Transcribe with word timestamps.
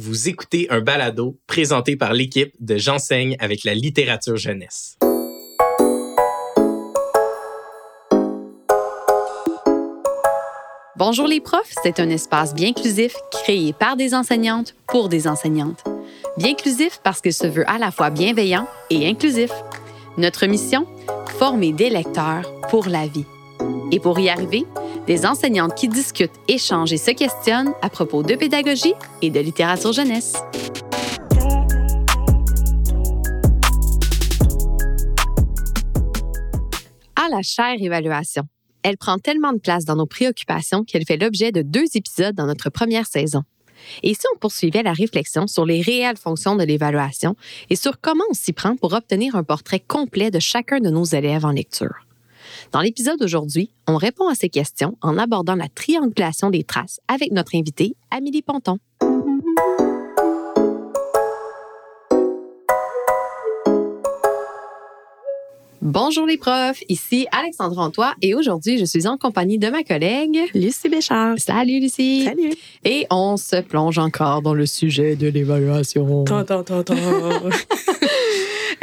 Vous 0.00 0.28
écoutez 0.28 0.68
un 0.70 0.80
balado 0.80 1.40
présenté 1.48 1.96
par 1.96 2.12
l'équipe 2.12 2.54
de 2.60 2.76
J'enseigne 2.76 3.34
avec 3.40 3.64
la 3.64 3.74
littérature 3.74 4.36
jeunesse. 4.36 4.96
Bonjour 10.94 11.26
les 11.26 11.40
profs, 11.40 11.74
c'est 11.82 11.98
un 11.98 12.10
espace 12.10 12.54
bien 12.54 12.68
inclusif 12.68 13.12
créé 13.32 13.72
par 13.72 13.96
des 13.96 14.14
enseignantes 14.14 14.76
pour 14.86 15.08
des 15.08 15.26
enseignantes. 15.26 15.82
Bien 16.36 16.50
inclusif 16.50 17.00
parce 17.02 17.20
qu'il 17.20 17.32
se 17.32 17.48
veut 17.48 17.68
à 17.68 17.78
la 17.78 17.90
fois 17.90 18.10
bienveillant 18.10 18.68
et 18.90 19.08
inclusif. 19.08 19.50
Notre 20.16 20.46
mission 20.46 20.86
Former 21.40 21.72
des 21.72 21.90
lecteurs 21.90 22.48
pour 22.70 22.86
la 22.86 23.08
vie. 23.08 23.26
Et 23.90 23.98
pour 23.98 24.20
y 24.20 24.28
arriver, 24.28 24.64
des 25.08 25.24
enseignantes 25.24 25.74
qui 25.74 25.88
discutent, 25.88 26.38
échangent 26.48 26.92
et 26.92 26.98
se 26.98 27.10
questionnent 27.10 27.72
à 27.80 27.88
propos 27.88 28.22
de 28.22 28.34
pédagogie 28.34 28.92
et 29.22 29.30
de 29.30 29.40
littérature 29.40 29.92
jeunesse. 29.92 30.34
À 37.16 37.28
la 37.30 37.42
chère 37.42 37.76
évaluation. 37.80 38.42
Elle 38.82 38.98
prend 38.98 39.16
tellement 39.18 39.52
de 39.52 39.58
place 39.58 39.86
dans 39.86 39.96
nos 39.96 40.06
préoccupations 40.06 40.84
qu'elle 40.84 41.04
fait 41.06 41.16
l'objet 41.16 41.52
de 41.52 41.62
deux 41.62 41.86
épisodes 41.94 42.34
dans 42.34 42.46
notre 42.46 42.68
première 42.68 43.06
saison. 43.06 43.42
Et 44.02 44.12
si 44.12 44.22
on 44.34 44.38
poursuivait 44.38 44.82
la 44.82 44.92
réflexion 44.92 45.46
sur 45.46 45.64
les 45.64 45.80
réelles 45.80 46.16
fonctions 46.18 46.54
de 46.54 46.64
l'évaluation 46.64 47.34
et 47.70 47.76
sur 47.76 48.00
comment 48.00 48.24
on 48.30 48.34
s'y 48.34 48.52
prend 48.52 48.76
pour 48.76 48.92
obtenir 48.92 49.36
un 49.36 49.42
portrait 49.42 49.80
complet 49.80 50.30
de 50.30 50.38
chacun 50.38 50.80
de 50.80 50.90
nos 50.90 51.04
élèves 51.04 51.46
en 51.46 51.52
lecture? 51.52 52.07
Dans 52.72 52.80
l'épisode 52.80 53.18
d'aujourd'hui, 53.18 53.70
on 53.86 53.96
répond 53.96 54.28
à 54.28 54.34
ces 54.34 54.50
questions 54.50 54.96
en 55.00 55.16
abordant 55.16 55.54
la 55.54 55.68
triangulation 55.68 56.50
des 56.50 56.64
traces 56.64 57.00
avec 57.08 57.32
notre 57.32 57.54
invitée, 57.54 57.96
Amélie 58.10 58.42
Ponton. 58.42 58.78
Bonjour 65.80 66.26
les 66.26 66.36
profs, 66.36 66.82
ici 66.90 67.26
Alexandre 67.32 67.78
Antoine 67.78 68.12
et 68.20 68.34
aujourd'hui 68.34 68.76
je 68.76 68.84
suis 68.84 69.06
en 69.06 69.16
compagnie 69.16 69.58
de 69.58 69.70
ma 69.70 69.82
collègue 69.82 70.38
Lucie 70.54 70.90
Béchard. 70.90 71.38
Salut 71.38 71.80
Lucie. 71.80 72.24
Salut. 72.24 72.52
Et 72.84 73.06
on 73.10 73.38
se 73.38 73.62
plonge 73.62 73.98
encore 73.98 74.42
dans 74.42 74.52
le 74.52 74.66
sujet 74.66 75.16
de 75.16 75.28
l'évaluation. 75.28 76.26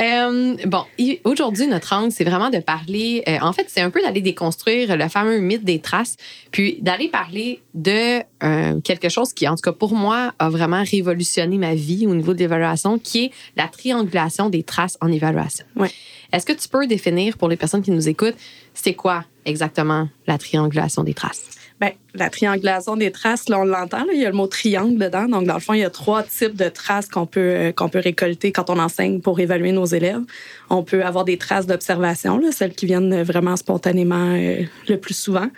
Euh, 0.01 0.55
bon, 0.65 0.83
aujourd'hui, 1.23 1.67
notre 1.67 1.93
angle, 1.93 2.11
c'est 2.11 2.23
vraiment 2.23 2.49
de 2.49 2.59
parler. 2.59 3.23
Euh, 3.27 3.37
en 3.41 3.53
fait, 3.53 3.65
c'est 3.67 3.81
un 3.81 3.89
peu 3.89 4.01
d'aller 4.01 4.21
déconstruire 4.21 4.95
le 4.97 5.07
fameux 5.07 5.39
mythe 5.39 5.63
des 5.63 5.79
traces, 5.79 6.17
puis 6.51 6.79
d'aller 6.81 7.07
parler 7.07 7.61
de 7.73 8.21
euh, 8.43 8.79
quelque 8.81 9.09
chose 9.09 9.33
qui, 9.33 9.47
en 9.47 9.55
tout 9.55 9.61
cas 9.61 9.71
pour 9.71 9.93
moi, 9.93 10.33
a 10.39 10.49
vraiment 10.49 10.83
révolutionné 10.83 11.57
ma 11.57 11.75
vie 11.75 12.07
au 12.07 12.15
niveau 12.15 12.33
de 12.33 12.39
l'évaluation, 12.39 12.99
qui 12.99 13.25
est 13.25 13.31
la 13.55 13.67
triangulation 13.67 14.49
des 14.49 14.63
traces 14.63 14.97
en 15.01 15.11
évaluation. 15.11 15.65
Ouais. 15.75 15.91
Est-ce 16.31 16.45
que 16.45 16.53
tu 16.53 16.67
peux 16.67 16.87
définir 16.87 17.37
pour 17.37 17.47
les 17.47 17.55
personnes 17.55 17.81
qui 17.81 17.91
nous 17.91 18.09
écoutent, 18.09 18.35
c'est 18.73 18.93
quoi 18.93 19.23
exactement 19.45 20.09
la 20.27 20.37
triangulation 20.37 21.03
des 21.03 21.13
traces? 21.13 21.45
Bien, 21.81 21.91
la 22.13 22.29
triangulation 22.29 22.95
des 22.95 23.11
traces, 23.11 23.49
là, 23.49 23.59
on 23.59 23.65
l'entend, 23.65 24.05
il 24.13 24.21
y 24.21 24.25
a 24.25 24.29
le 24.29 24.35
mot 24.35 24.47
triangle 24.47 24.97
dedans. 24.97 25.27
Donc, 25.27 25.45
dans 25.45 25.55
le 25.55 25.59
fond, 25.59 25.73
il 25.73 25.81
y 25.81 25.83
a 25.83 25.89
trois 25.89 26.23
types 26.23 26.55
de 26.55 26.69
traces 26.69 27.09
qu'on 27.09 27.25
peut, 27.25 27.39
euh, 27.41 27.71
qu'on 27.73 27.89
peut 27.89 27.99
récolter 27.99 28.53
quand 28.53 28.69
on 28.69 28.79
enseigne 28.79 29.19
pour 29.19 29.41
évaluer 29.41 29.73
nos 29.73 29.85
élèves. 29.85 30.21
On 30.69 30.83
peut 30.83 31.03
avoir 31.03 31.25
des 31.25 31.37
traces 31.37 31.67
d'observation, 31.67 32.39
celles 32.51 32.73
qui 32.73 32.85
viennent 32.85 33.23
vraiment 33.23 33.57
spontanément 33.57 34.35
euh, 34.35 34.63
le 34.87 34.97
plus 34.97 35.17
souvent. 35.17 35.49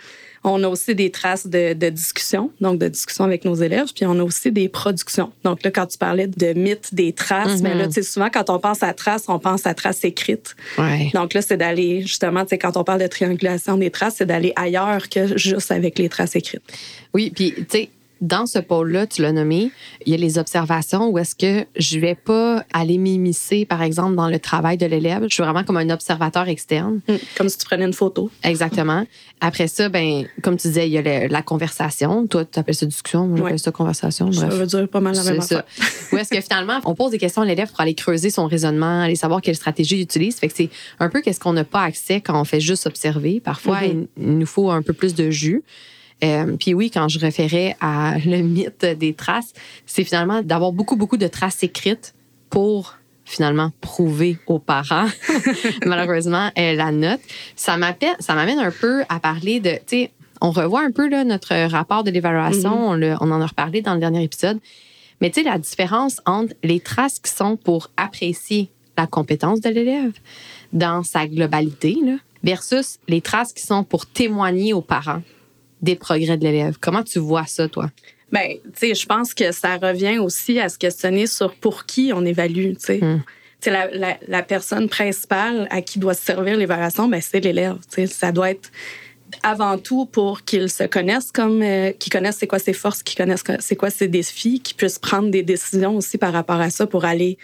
On 0.44 0.62
a 0.62 0.68
aussi 0.68 0.94
des 0.94 1.10
traces 1.10 1.46
de, 1.46 1.72
de, 1.72 1.88
discussion, 1.88 2.50
donc 2.60 2.78
de 2.78 2.88
discussion 2.88 3.24
avec 3.24 3.44
nos 3.44 3.54
élèves, 3.54 3.92
puis 3.94 4.06
on 4.06 4.18
a 4.18 4.22
aussi 4.22 4.52
des 4.52 4.68
productions. 4.68 5.32
Donc 5.44 5.62
là, 5.62 5.70
quand 5.70 5.86
tu 5.86 5.98
parlais 5.98 6.26
de 6.26 6.52
mythe 6.52 6.94
des 6.94 7.12
traces, 7.12 7.60
mais 7.60 7.74
là, 7.74 7.86
mhm. 7.86 7.92
tu 7.92 7.94
sais, 7.94 8.02
souvent, 8.02 8.28
quand 8.32 8.50
on 8.50 8.58
pense 8.58 8.82
à 8.82 8.92
traces, 8.92 9.24
on 9.28 9.38
pense 9.38 9.66
à 9.66 9.74
traces 9.74 10.04
écrites. 10.04 10.54
Ouais. 10.78 11.10
Donc 11.14 11.34
là, 11.34 11.42
c'est 11.42 11.56
d'aller, 11.56 12.02
justement, 12.02 12.42
tu 12.44 12.50
sais, 12.50 12.58
quand 12.58 12.76
on 12.76 12.84
parle 12.84 13.00
de 13.00 13.06
triangulation 13.06 13.76
des 13.76 13.90
traces, 13.90 14.16
c'est 14.18 14.26
d'aller 14.26 14.52
ailleurs 14.56 15.08
que 15.08 15.36
juste 15.36 15.70
avec 15.70 15.98
les 15.98 16.08
traces 16.08 16.36
écrites. 16.36 16.62
Oui, 17.14 17.32
puis, 17.34 17.54
tu 17.54 17.64
sais, 17.70 17.90
dans 18.20 18.46
ce 18.46 18.58
pôle-là, 18.58 19.06
tu 19.06 19.22
l'as 19.22 19.32
nommé, 19.32 19.70
il 20.04 20.12
y 20.12 20.14
a 20.14 20.18
les 20.18 20.38
observations 20.38 21.08
où 21.08 21.18
est-ce 21.18 21.34
que 21.34 21.66
je 21.76 21.98
vais 21.98 22.14
pas 22.14 22.64
aller 22.72 22.98
m'immiscer, 22.98 23.64
par 23.64 23.82
exemple, 23.82 24.16
dans 24.16 24.28
le 24.28 24.38
travail 24.38 24.76
de 24.76 24.86
l'élève. 24.86 25.24
Je 25.28 25.34
suis 25.34 25.42
vraiment 25.42 25.64
comme 25.64 25.76
un 25.76 25.90
observateur 25.90 26.48
externe. 26.48 27.00
Mmh, 27.08 27.14
comme 27.36 27.48
si 27.48 27.58
tu 27.58 27.66
prenais 27.66 27.84
une 27.84 27.92
photo. 27.92 28.30
Exactement. 28.42 29.04
Après 29.40 29.68
ça, 29.68 29.88
ben, 29.88 30.26
comme 30.42 30.56
tu 30.56 30.68
disais, 30.68 30.88
il 30.88 30.92
y 30.92 30.98
a 30.98 31.28
la 31.28 31.42
conversation. 31.42 32.26
Toi, 32.26 32.44
tu 32.44 32.58
appelles 32.58 32.74
ça 32.74 32.86
discussion, 32.86 33.26
moi, 33.26 33.38
j'appelle 33.38 33.58
ça 33.58 33.72
conversation. 33.72 34.26
Bref. 34.26 34.38
Ça 34.38 34.48
veut 34.48 34.66
dire 34.66 34.88
pas 34.88 35.00
mal 35.00 35.14
la 35.14 35.24
même 35.24 35.40
ça. 35.40 35.64
Où 36.12 36.16
est-ce 36.16 36.30
que 36.30 36.40
finalement, 36.40 36.80
on 36.84 36.94
pose 36.94 37.10
des 37.12 37.18
questions 37.18 37.42
à 37.42 37.44
l'élève 37.46 37.70
pour 37.70 37.80
aller 37.80 37.94
creuser 37.94 38.30
son 38.30 38.46
raisonnement, 38.46 39.02
aller 39.02 39.16
savoir 39.16 39.40
quelle 39.40 39.56
stratégie 39.56 39.96
il 39.96 40.02
utilise. 40.02 40.38
Fait 40.38 40.48
que 40.48 40.54
c'est 40.56 40.70
un 40.98 41.08
peu 41.08 41.20
qu'est-ce 41.20 41.40
qu'on 41.40 41.52
n'a 41.52 41.64
pas 41.64 41.82
accès 41.82 42.20
quand 42.20 42.40
on 42.40 42.44
fait 42.44 42.60
juste 42.60 42.86
observer. 42.86 43.40
Parfois, 43.40 43.80
mmh. 43.80 44.06
il, 44.16 44.24
il 44.24 44.38
nous 44.38 44.46
faut 44.46 44.70
un 44.70 44.82
peu 44.82 44.92
plus 44.92 45.14
de 45.14 45.30
jus. 45.30 45.62
Euh, 46.24 46.56
puis 46.58 46.74
oui, 46.74 46.90
quand 46.90 47.08
je 47.08 47.18
référais 47.18 47.76
à 47.80 48.16
le 48.24 48.38
mythe 48.38 48.84
des 48.84 49.14
traces, 49.14 49.52
c'est 49.86 50.04
finalement 50.04 50.42
d'avoir 50.42 50.72
beaucoup, 50.72 50.96
beaucoup 50.96 51.16
de 51.16 51.28
traces 51.28 51.62
écrites 51.62 52.14
pour 52.50 52.96
finalement 53.24 53.70
prouver 53.80 54.38
aux 54.46 54.58
parents, 54.58 55.06
malheureusement, 55.86 56.50
euh, 56.58 56.74
la 56.74 56.90
note. 56.90 57.20
Ça 57.56 57.76
m'amène 57.76 58.58
un 58.58 58.70
peu 58.70 59.04
à 59.08 59.20
parler 59.20 59.60
de, 59.60 59.70
tu 59.70 59.80
sais, 59.86 60.10
on 60.40 60.50
revoit 60.50 60.82
un 60.82 60.90
peu 60.90 61.08
là, 61.08 61.24
notre 61.24 61.54
rapport 61.66 62.04
de 62.04 62.10
l'évaluation, 62.10 62.96
mm-hmm. 62.96 63.18
on, 63.20 63.28
on 63.28 63.32
en 63.32 63.40
a 63.40 63.46
reparlé 63.46 63.82
dans 63.82 63.94
le 63.94 64.00
dernier 64.00 64.22
épisode. 64.22 64.58
Mais 65.20 65.30
tu 65.30 65.42
sais, 65.42 65.48
la 65.48 65.58
différence 65.58 66.20
entre 66.26 66.54
les 66.62 66.80
traces 66.80 67.18
qui 67.18 67.30
sont 67.30 67.56
pour 67.56 67.90
apprécier 67.96 68.70
la 68.96 69.06
compétence 69.06 69.60
de 69.60 69.68
l'élève 69.68 70.12
dans 70.72 71.02
sa 71.02 71.26
globalité, 71.26 71.98
là, 72.04 72.14
versus 72.42 72.98
les 73.08 73.20
traces 73.20 73.52
qui 73.52 73.62
sont 73.62 73.84
pour 73.84 74.06
témoigner 74.06 74.72
aux 74.72 74.80
parents 74.80 75.22
des 75.82 75.94
progrès 75.94 76.36
de 76.36 76.44
l'élève. 76.44 76.76
Comment 76.80 77.02
tu 77.02 77.18
vois 77.18 77.46
ça, 77.46 77.68
toi? 77.68 77.90
Bien, 78.32 78.48
tu 78.64 78.70
sais, 78.74 78.94
je 78.94 79.06
pense 79.06 79.32
que 79.32 79.52
ça 79.52 79.76
revient 79.76 80.18
aussi 80.18 80.60
à 80.60 80.68
se 80.68 80.78
questionner 80.78 81.26
sur 81.26 81.54
pour 81.54 81.86
qui 81.86 82.12
on 82.14 82.24
évalue, 82.24 82.74
tu 82.74 82.76
sais. 82.78 82.98
Hmm. 82.98 83.22
La, 83.66 83.90
la, 83.90 84.16
la, 84.28 84.42
personne 84.44 84.88
principale 84.88 85.66
à 85.70 85.82
qui 85.82 85.98
doit 85.98 86.14
se 86.14 86.24
servir 86.24 86.56
l'évaluation, 86.56 87.08
ben, 87.08 87.20
c'est 87.20 87.40
l'élève. 87.40 87.76
Ça 88.06 88.30
doit 88.30 88.52
être 88.52 88.70
avant 89.42 89.78
tout 89.78 90.06
pour 90.06 90.44
qu'il 90.44 90.70
se 90.70 90.84
connaisse 90.84 91.32
comme 91.32 91.62
euh, 91.62 91.92
qu'il 91.92 92.12
connaisse 92.12 92.36
c'est 92.38 92.46
quoi 92.46 92.58
ses 92.58 92.72
forces, 92.72 93.02
qu'il 93.02 93.16
connaisse 93.16 93.42
c'est 93.58 93.76
quoi 93.76 93.90
ses 93.90 94.08
défis, 94.08 94.60
qu'il 94.60 94.76
puisse 94.76 94.98
prendre 94.98 95.30
des 95.30 95.42
décisions 95.42 95.96
aussi 95.96 96.18
par 96.18 96.32
rapport 96.32 96.60
à 96.60 96.70
ça 96.70 96.86
pour 96.86 97.04
aller 97.04 97.36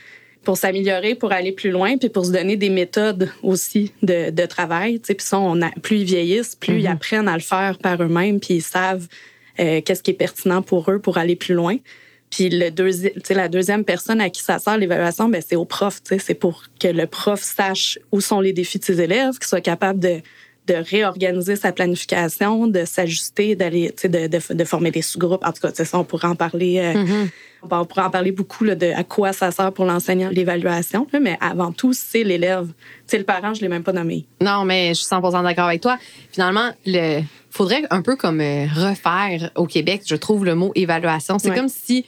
pour 0.45 0.57
s'améliorer, 0.57 1.15
pour 1.15 1.33
aller 1.33 1.53
plus 1.53 1.71
loin, 1.71 1.97
puis 1.97 2.09
pour 2.09 2.25
se 2.25 2.33
donner 2.33 2.57
des 2.57 2.71
méthodes 2.71 3.31
aussi 3.43 3.93
de, 4.03 4.31
de 4.31 4.47
travail. 4.47 4.99
Puis 4.99 5.17
ça, 5.19 5.39
on 5.39 5.61
a, 5.63 5.71
plus 5.83 5.99
ils 5.99 6.05
vieillissent, 6.05 6.55
plus 6.55 6.79
ils 6.79 6.85
mhm. 6.85 6.93
apprennent 6.93 7.29
à 7.29 7.35
le 7.35 7.43
faire 7.43 7.79
par 7.79 8.03
eux-mêmes, 8.03 8.41
puis 8.41 8.55
ils 8.55 8.63
savent 8.63 9.09
euh, 9.61 9.81
qu'est-ce 9.81 10.03
qui 10.03 10.11
est 10.11 10.15
pertinent 10.15 10.63
pour 10.63 10.91
eux 10.91 10.99
pour 10.99 11.19
aller 11.19 11.37
plus 11.37 11.55
loin. 11.55 11.77
Puis 12.31 12.49
le 12.51 12.71
la 13.31 13.49
deuxième 13.49 13.85
personne 13.85 14.21
à 14.21 14.29
qui 14.29 14.43
ça 14.43 14.59
sert 14.59 14.77
l'évaluation, 14.77 15.29
ben 15.29 15.41
c'est 15.47 15.57
au 15.57 15.65
prof. 15.65 16.01
C'est 16.19 16.35
pour 16.35 16.65
que 16.81 16.89
le 16.89 17.07
prof 17.07 17.41
sache 17.41 17.99
où 18.11 18.21
sont 18.21 18.41
les 18.41 18.53
défis 18.53 18.81
de 18.81 18.85
ses 18.85 19.01
élèves, 19.01 19.39
qu'il 19.39 19.47
soit 19.47 19.61
capable 19.61 20.01
de 20.01 20.21
de 20.67 20.75
réorganiser 20.75 21.57
sa 21.57 21.73
planification, 21.73 22.67
de 22.67 22.85
s'ajuster, 22.85 23.55
d'aller, 23.55 23.95
de, 24.03 24.27
de, 24.27 24.55
de, 24.55 24.65
former 24.65 24.91
des 24.91 25.03
sous-groupes. 25.03 25.45
En 25.45 25.53
tout 25.53 25.61
cas, 25.61 25.73
ça, 25.73 25.99
on 25.99 26.05
pourrait 26.05 26.29
en 26.29 26.37
parler. 26.37 26.79
Euh, 26.79 26.95
mm-hmm. 26.95 27.29
On 27.71 27.85
pourrait 27.87 28.03
en 28.03 28.11
parler 28.11 28.33
beaucoup 28.33 28.65
là, 28.65 28.75
de 28.75 28.87
à 28.87 29.05
quoi 29.05 29.33
ça 29.33 29.51
sert 29.51 29.73
pour 29.73 29.87
l'enseignant 29.87 30.29
l'évaluation, 30.31 31.07
mais 31.19 31.39
avant 31.41 31.73
tout, 31.73 31.95
c'est 31.95 32.23
l'élève. 32.23 32.69
C'est 33.07 33.17
le 33.17 33.25
parent, 33.25 33.55
je 33.55 33.63
l'ai 33.63 33.69
même 33.69 33.83
pas 33.83 33.93
nommé. 33.93 34.27
Non, 34.41 34.65
mais 34.65 34.89
je 34.89 35.01
suis 35.01 35.07
100% 35.07 35.43
d'accord 35.43 35.69
avec 35.69 35.81
toi. 35.81 35.99
Finalement, 36.31 36.71
le 36.85 37.23
faudrait 37.51 37.85
un 37.91 38.03
peu 38.03 38.17
comme 38.17 38.41
euh, 38.41 38.67
refaire 38.67 39.51
au 39.55 39.67
Québec, 39.67 40.03
je 40.07 40.17
trouve 40.17 40.45
le 40.45 40.55
mot 40.55 40.73
évaluation. 40.75 41.39
C'est 41.39 41.55
comme 41.55 41.69
si 41.69 42.05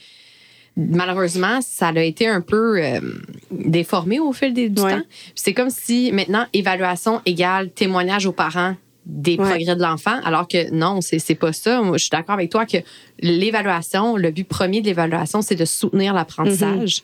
malheureusement, 0.77 1.59
ça 1.61 1.87
a 1.87 2.01
été 2.01 2.27
un 2.27 2.41
peu 2.41 2.81
euh, 2.81 2.99
déformé 3.51 4.19
au 4.19 4.31
fil 4.31 4.53
du 4.53 4.73
temps. 4.73 5.01
C'est 5.35 5.53
comme 5.53 5.71
si 5.71 6.11
maintenant, 6.11 6.45
évaluation 6.53 7.21
égale 7.25 7.71
témoignage 7.71 8.25
aux 8.27 8.31
parents 8.31 8.75
des 9.05 9.37
progrès 9.37 9.75
de 9.75 9.81
l'enfant, 9.81 10.19
alors 10.25 10.47
que 10.47 10.69
non, 10.71 10.99
c'est 11.01 11.35
pas 11.35 11.53
ça. 11.53 11.81
Moi, 11.81 11.97
je 11.97 12.03
suis 12.03 12.09
d'accord 12.09 12.33
avec 12.33 12.51
toi 12.51 12.65
que 12.65 12.77
l'évaluation, 13.21 14.17
le 14.17 14.31
but 14.31 14.45
premier 14.45 14.81
de 14.81 14.87
l'évaluation, 14.87 15.41
c'est 15.41 15.55
de 15.55 15.63
soutenir 15.63 16.13
l'apprentissage. 16.13 17.03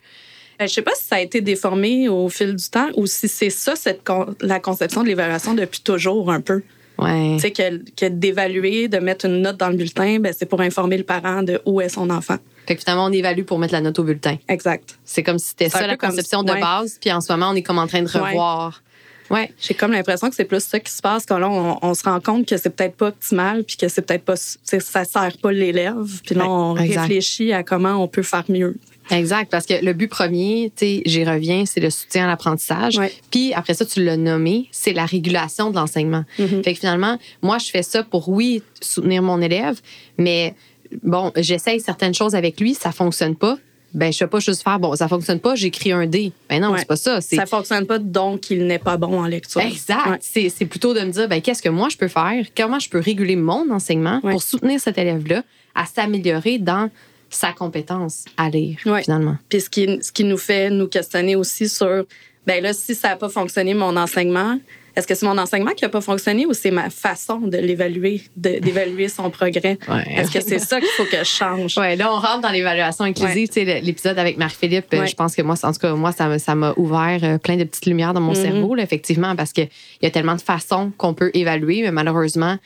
Je 0.59 0.63
ne 0.65 0.67
Je 0.67 0.73
sais 0.73 0.81
pas 0.81 0.93
si 0.95 1.05
ça 1.05 1.15
a 1.15 1.21
été 1.21 1.39
déformé 1.39 2.09
au 2.09 2.27
fil 2.27 2.55
du 2.55 2.69
temps 2.69 2.89
ou 2.95 3.07
si 3.07 3.29
c'est 3.29 3.49
ça 3.49 3.75
cette 3.77 4.01
la 4.41 4.59
conception 4.59 5.01
de 5.01 5.07
l'évaluation 5.07 5.53
depuis 5.53 5.81
toujours 5.81 6.29
un 6.29 6.41
peu. 6.41 6.61
Ouais. 6.99 7.37
Tu 7.37 7.41
sais, 7.41 7.51
que, 7.51 8.07
d'évaluer, 8.07 8.87
de 8.87 8.97
mettre 8.99 9.25
une 9.25 9.41
note 9.41 9.57
dans 9.57 9.69
le 9.69 9.75
bulletin, 9.75 10.19
ben, 10.19 10.33
c'est 10.37 10.45
pour 10.45 10.61
informer 10.61 10.97
le 10.97 11.03
parent 11.03 11.43
de 11.43 11.61
où 11.65 11.81
est 11.81 11.89
son 11.89 12.09
enfant. 12.09 12.37
Fait 12.67 12.75
que 12.75 12.81
finalement, 12.81 13.05
on 13.05 13.11
évalue 13.11 13.43
pour 13.43 13.59
mettre 13.59 13.73
la 13.73 13.81
note 13.81 13.99
au 13.99 14.03
bulletin. 14.03 14.37
Exact. 14.47 14.97
C'est 15.03 15.23
comme 15.23 15.39
si 15.39 15.49
c'était 15.49 15.69
ça 15.69 15.85
la 15.85 15.97
conception 15.97 16.43
de 16.43 16.53
base, 16.53 16.97
puis 16.99 17.11
en 17.11 17.21
ce 17.21 17.31
moment, 17.31 17.49
on 17.49 17.55
est 17.55 17.63
comme 17.63 17.79
en 17.79 17.87
train 17.87 18.01
de 18.01 18.07
revoir. 18.07 18.81
Ouais. 19.29 19.51
J'ai 19.59 19.73
comme 19.73 19.91
l'impression 19.91 20.29
que 20.29 20.35
c'est 20.35 20.45
plus 20.45 20.63
ça 20.63 20.79
qui 20.79 20.91
se 20.91 21.01
passe 21.01 21.25
quand 21.25 21.39
là, 21.39 21.49
on, 21.49 21.93
se 21.93 22.03
rend 22.03 22.19
compte 22.19 22.45
que 22.47 22.57
c'est 22.57 22.69
peut-être 22.69 22.95
pas 22.95 23.07
optimal, 23.07 23.63
puis 23.63 23.77
que 23.77 23.87
c'est 23.87 24.01
peut-être 24.01 24.23
pas, 24.23 24.35
ça 24.35 25.05
sert 25.05 25.37
pas 25.41 25.51
l'élève, 25.51 26.21
puis 26.23 26.35
là, 26.35 26.47
on 26.47 26.73
réfléchit 26.73 27.53
à 27.53 27.63
comment 27.63 27.95
on 27.95 28.07
peut 28.07 28.23
faire 28.23 28.43
mieux. 28.49 28.75
Exact, 29.11 29.49
parce 29.51 29.65
que 29.65 29.83
le 29.83 29.93
but 29.93 30.07
premier, 30.07 30.71
tu 30.75 30.85
sais, 30.85 31.01
j'y 31.05 31.25
reviens, 31.25 31.65
c'est 31.65 31.79
le 31.79 31.89
soutien 31.89 32.25
à 32.25 32.27
l'apprentissage. 32.27 32.99
Puis 33.31 33.53
après 33.53 33.73
ça, 33.73 33.85
tu 33.85 34.03
l'as 34.03 34.17
nommé, 34.17 34.67
c'est 34.71 34.93
la 34.93 35.05
régulation 35.05 35.71
de 35.71 35.75
l'enseignement. 35.75 36.23
Mm-hmm. 36.39 36.63
Fait 36.63 36.73
que 36.73 36.79
finalement, 36.79 37.19
moi, 37.41 37.57
je 37.57 37.69
fais 37.69 37.83
ça 37.83 38.03
pour, 38.03 38.29
oui, 38.29 38.63
soutenir 38.81 39.21
mon 39.21 39.41
élève, 39.41 39.79
mais 40.17 40.55
bon, 41.03 41.31
j'essaye 41.35 41.79
certaines 41.79 42.13
choses 42.13 42.35
avec 42.35 42.59
lui, 42.59 42.73
ça 42.73 42.91
fonctionne 42.91 43.35
pas. 43.35 43.57
Ben, 43.93 44.11
je 44.11 44.23
ne 44.23 44.27
pas 44.27 44.39
juste 44.39 44.63
faire, 44.63 44.79
bon, 44.79 44.95
ça 44.95 45.07
fonctionne 45.07 45.39
pas, 45.39 45.53
j'écris 45.53 45.91
un 45.91 46.07
D. 46.07 46.31
Ben 46.49 46.59
non, 46.59 46.73
c'est 46.75 46.87
pas 46.87 46.95
ça. 46.95 47.21
Ça 47.21 47.45
fonctionne 47.45 47.85
pas, 47.85 47.99
donc 47.99 48.49
il 48.49 48.65
n'est 48.65 48.79
pas 48.79 48.97
bon 48.97 49.19
en 49.19 49.27
lecture. 49.27 49.61
Exact. 49.61 50.19
C'est 50.19 50.65
plutôt 50.65 50.95
de 50.95 51.01
me 51.01 51.11
dire, 51.11 51.27
ben, 51.27 51.41
qu'est-ce 51.41 51.61
que 51.61 51.69
moi 51.69 51.89
je 51.89 51.97
peux 51.97 52.07
faire? 52.07 52.43
Comment 52.57 52.79
je 52.79 52.89
peux 52.89 52.99
réguler 52.99 53.35
mon 53.35 53.69
enseignement 53.69 54.19
pour 54.21 54.41
soutenir 54.41 54.79
cet 54.79 54.97
élève-là 54.97 55.43
à 55.75 55.85
s'améliorer 55.85 56.57
dans 56.57 56.89
sa 57.35 57.51
compétence 57.51 58.25
à 58.37 58.49
lire, 58.49 58.77
finalement. 58.79 59.37
Puis 59.49 59.61
ce 59.61 59.69
qui, 59.69 59.99
ce 60.01 60.11
qui 60.11 60.23
nous 60.23 60.37
fait 60.37 60.69
nous 60.69 60.87
questionner 60.87 61.35
aussi 61.35 61.69
sur, 61.69 62.05
ben 62.45 62.63
là, 62.63 62.73
si 62.73 62.95
ça 62.95 63.09
n'a 63.09 63.15
pas 63.15 63.29
fonctionné, 63.29 63.73
mon 63.73 63.95
enseignement, 63.97 64.59
est-ce 64.95 65.07
que 65.07 65.15
c'est 65.15 65.25
mon 65.25 65.37
enseignement 65.37 65.71
qui 65.71 65.83
n'a 65.83 65.89
pas 65.89 66.01
fonctionné 66.01 66.45
ou 66.45 66.53
c'est 66.53 66.69
ma 66.69 66.89
façon 66.89 67.39
de 67.39 67.57
l'évaluer, 67.57 68.21
d'évaluer 68.35 69.07
son 69.07 69.31
progrès? 69.31 69.79
Est-ce 70.07 70.31
que 70.31 70.39
c'est 70.39 70.59
ça 70.59 70.79
qu'il 70.79 70.89
faut 70.89 71.05
que 71.05 71.17
je 71.17 71.23
change? 71.23 71.77
Oui, 71.77 71.95
là, 71.95 72.13
on 72.13 72.19
rentre 72.19 72.41
dans 72.41 72.51
l'évaluation 72.51 73.05
inclusive. 73.05 73.49
L'épisode 73.55 74.19
avec 74.19 74.37
Marie-Philippe, 74.37 74.85
je 74.91 75.15
pense 75.15 75.35
que 75.35 75.41
moi, 75.41 75.55
en 75.63 75.71
tout 75.71 75.79
cas, 75.79 75.93
moi, 75.95 76.11
ça 76.11 76.55
m'a 76.55 76.73
ouvert 76.77 77.19
euh, 77.23 77.37
plein 77.39 77.57
de 77.57 77.63
petites 77.63 77.87
lumières 77.87 78.13
dans 78.13 78.21
mon 78.21 78.33
mm-hmm. 78.33 78.41
cerveau, 78.41 78.77
effectivement, 78.77 79.35
parce 79.35 79.51
qu'il 79.51 79.69
y 80.01 80.05
a 80.05 80.11
tellement 80.11 80.35
de 80.35 80.41
façons 80.41 80.91
qu'on 80.97 81.13
peut 81.13 81.31
évaluer, 81.33 81.81
mais 81.81 81.91
malheureusement, 81.91 82.57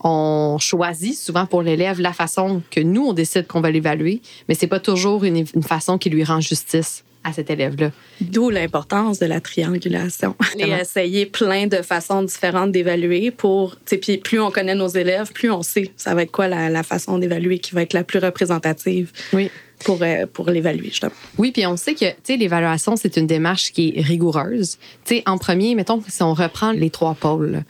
on 0.00 0.58
choisit 0.58 1.16
souvent 1.16 1.46
pour 1.46 1.62
l'élève 1.62 2.00
la 2.00 2.12
façon 2.12 2.62
que 2.70 2.80
nous, 2.80 3.06
on 3.06 3.12
décide 3.12 3.46
qu'on 3.46 3.60
va 3.60 3.70
l'évaluer, 3.70 4.20
mais 4.48 4.54
c'est 4.54 4.66
pas 4.66 4.80
toujours 4.80 5.24
une, 5.24 5.46
façon 5.62 5.98
qui 5.98 6.10
lui 6.10 6.24
rend 6.24 6.40
justice 6.40 7.04
à 7.24 7.32
cet 7.32 7.50
élève-là. 7.50 7.90
D'où 8.20 8.50
l'importance 8.50 9.18
de 9.18 9.26
la 9.26 9.40
triangulation. 9.40 10.36
Et 10.58 10.70
essayer 10.70 11.26
plein 11.26 11.66
de 11.66 11.78
façons 11.78 12.22
différentes 12.22 12.70
d'évaluer 12.70 13.32
pour, 13.32 13.76
puis 13.84 14.18
plus 14.18 14.38
on 14.38 14.52
connaît 14.52 14.76
nos 14.76 14.86
élèves, 14.86 15.32
plus 15.32 15.50
on 15.50 15.62
sait 15.62 15.90
ça 15.96 16.14
va 16.14 16.22
être 16.22 16.30
quoi 16.30 16.46
la, 16.46 16.82
façon 16.84 17.18
d'évaluer 17.18 17.58
qui 17.58 17.74
va 17.74 17.82
être 17.82 17.94
la 17.94 18.04
plus 18.04 18.20
représentative. 18.20 19.10
Oui. 19.32 19.50
Pour, 19.84 20.02
euh, 20.02 20.24
pour 20.32 20.48
l'évaluer, 20.48 20.88
justement. 20.88 21.12
Oui, 21.36 21.52
puis 21.52 21.66
on 21.66 21.76
sait 21.76 21.94
que 21.94 22.06
l'évaluation, 22.32 22.96
c'est 22.96 23.18
une 23.18 23.26
démarche 23.26 23.72
qui 23.72 23.92
est 23.94 24.00
rigoureuse. 24.00 24.78
sais, 25.04 25.22
en 25.26 25.36
premier, 25.36 25.74
mettons, 25.74 26.02
si 26.08 26.22
on 26.22 26.32
reprend 26.32 26.72
les 26.72 26.88
trois 26.88 27.12
pôles, 27.12 27.62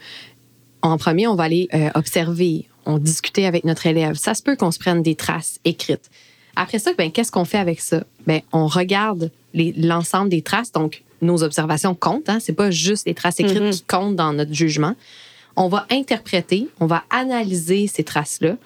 en 0.81 0.97
premier, 0.97 1.27
on 1.27 1.35
va 1.35 1.45
aller 1.45 1.67
euh, 1.73 1.89
observer, 1.95 2.67
on 2.85 2.97
discuter 2.97 3.45
avec 3.45 3.65
notre 3.65 3.85
élève. 3.85 4.15
Ça 4.15 4.33
se 4.33 4.41
peut 4.41 4.55
qu'on 4.55 4.71
se 4.71 4.79
prenne 4.79 5.01
des 5.01 5.15
traces 5.15 5.59
écrites. 5.65 6.09
Après 6.55 6.79
ça, 6.79 6.91
ben, 6.97 7.11
qu'est-ce 7.11 7.31
qu'on 7.31 7.45
fait 7.45 7.57
avec 7.57 7.79
ça? 7.79 8.03
Ben, 8.25 8.41
on 8.51 8.67
regarde 8.67 9.31
l'ensemble 9.53 10.29
des 10.29 10.41
traces. 10.41 10.71
Donc, 10.71 11.03
nos 11.21 11.43
observations 11.43 11.95
comptent. 11.95 12.29
Hein? 12.29 12.39
C'est 12.39 12.53
pas 12.53 12.71
juste 12.71 13.07
les 13.07 13.13
traces 13.13 13.39
écrites 13.39 13.61
mm-hmm. 13.61 13.77
qui 13.77 13.83
comptent 13.83 14.15
dans 14.15 14.33
notre 14.33 14.53
jugement. 14.53 14.95
On 15.55 15.67
va 15.67 15.85
interpréter, 15.89 16.67
on 16.79 16.85
va 16.85 17.03
analyser 17.09 17.87
ces 17.87 18.03
traces-là 18.03 18.57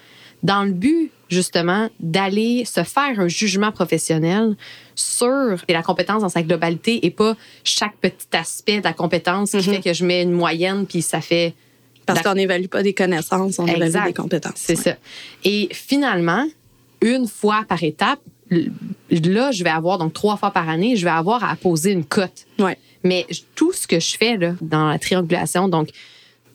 dans 0.44 0.64
le 0.64 0.72
but, 0.72 1.12
justement, 1.30 1.90
d'aller 2.00 2.66
se 2.66 2.84
faire 2.84 3.20
un 3.20 3.28
jugement 3.28 3.72
professionnel 3.72 4.56
sur 4.96 5.64
la 5.70 5.84
compétence 5.84 6.24
dans 6.24 6.30
sa 6.30 6.42
globalité 6.42 7.06
et 7.06 7.12
pas 7.12 7.36
chaque 7.64 7.96
petit 7.98 8.28
aspect 8.34 8.80
de 8.80 8.84
la 8.84 8.94
compétence 8.94 9.52
qui 9.52 9.58
mm-hmm. 9.58 9.64
fait 9.64 9.82
que 9.82 9.94
je 9.94 10.06
mets 10.06 10.24
une 10.24 10.32
moyenne 10.32 10.86
puis 10.86 11.02
ça 11.02 11.22
fait 11.22 11.54
parce 12.06 12.22
qu'on 12.22 12.36
n'évalue 12.36 12.68
pas 12.68 12.84
des 12.84 12.94
connaissances, 12.94 13.60
on 13.60 13.68
évalue 13.68 14.06
des 14.06 14.14
compétences. 14.14 14.54
C'est 14.56 14.76
ça. 14.76 14.96
Et 15.44 15.70
finalement, 15.72 16.46
une 17.02 17.28
fois 17.28 17.64
par 17.68 17.84
étape, 17.84 18.20
là, 18.50 19.52
je 19.52 19.64
vais 19.64 19.70
avoir, 19.70 19.98
donc 19.98 20.14
trois 20.14 20.38
fois 20.38 20.52
par 20.52 20.70
année, 20.70 20.96
je 20.96 21.06
vais 21.06 21.12
avoir 21.12 21.44
à 21.44 21.56
poser 21.56 21.92
une 21.92 22.06
cote. 22.06 22.46
Ouais. 22.60 22.78
Mais 23.04 23.26
tout 23.56 23.74
ce 23.74 23.88
que 23.88 24.00
je 24.00 24.18
fais 24.18 24.38
là, 24.38 24.54
dans 24.62 24.90
la 24.90 25.00
triangulation, 25.00 25.68
donc 25.68 25.90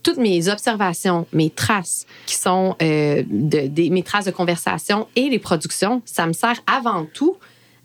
toutes 0.02 0.18
mes 0.18 0.48
observations, 0.48 1.26
mes 1.32 1.50
traces 1.50 2.06
qui 2.26 2.36
sont 2.36 2.76
euh, 2.80 3.24
de, 3.28 3.90
mes 3.90 4.04
traces 4.04 4.26
de 4.26 4.30
conversation 4.30 5.08
et 5.16 5.28
les 5.28 5.40
productions, 5.40 6.00
ça 6.04 6.26
me 6.26 6.32
sert 6.32 6.62
avant 6.66 7.06
tout 7.12 7.36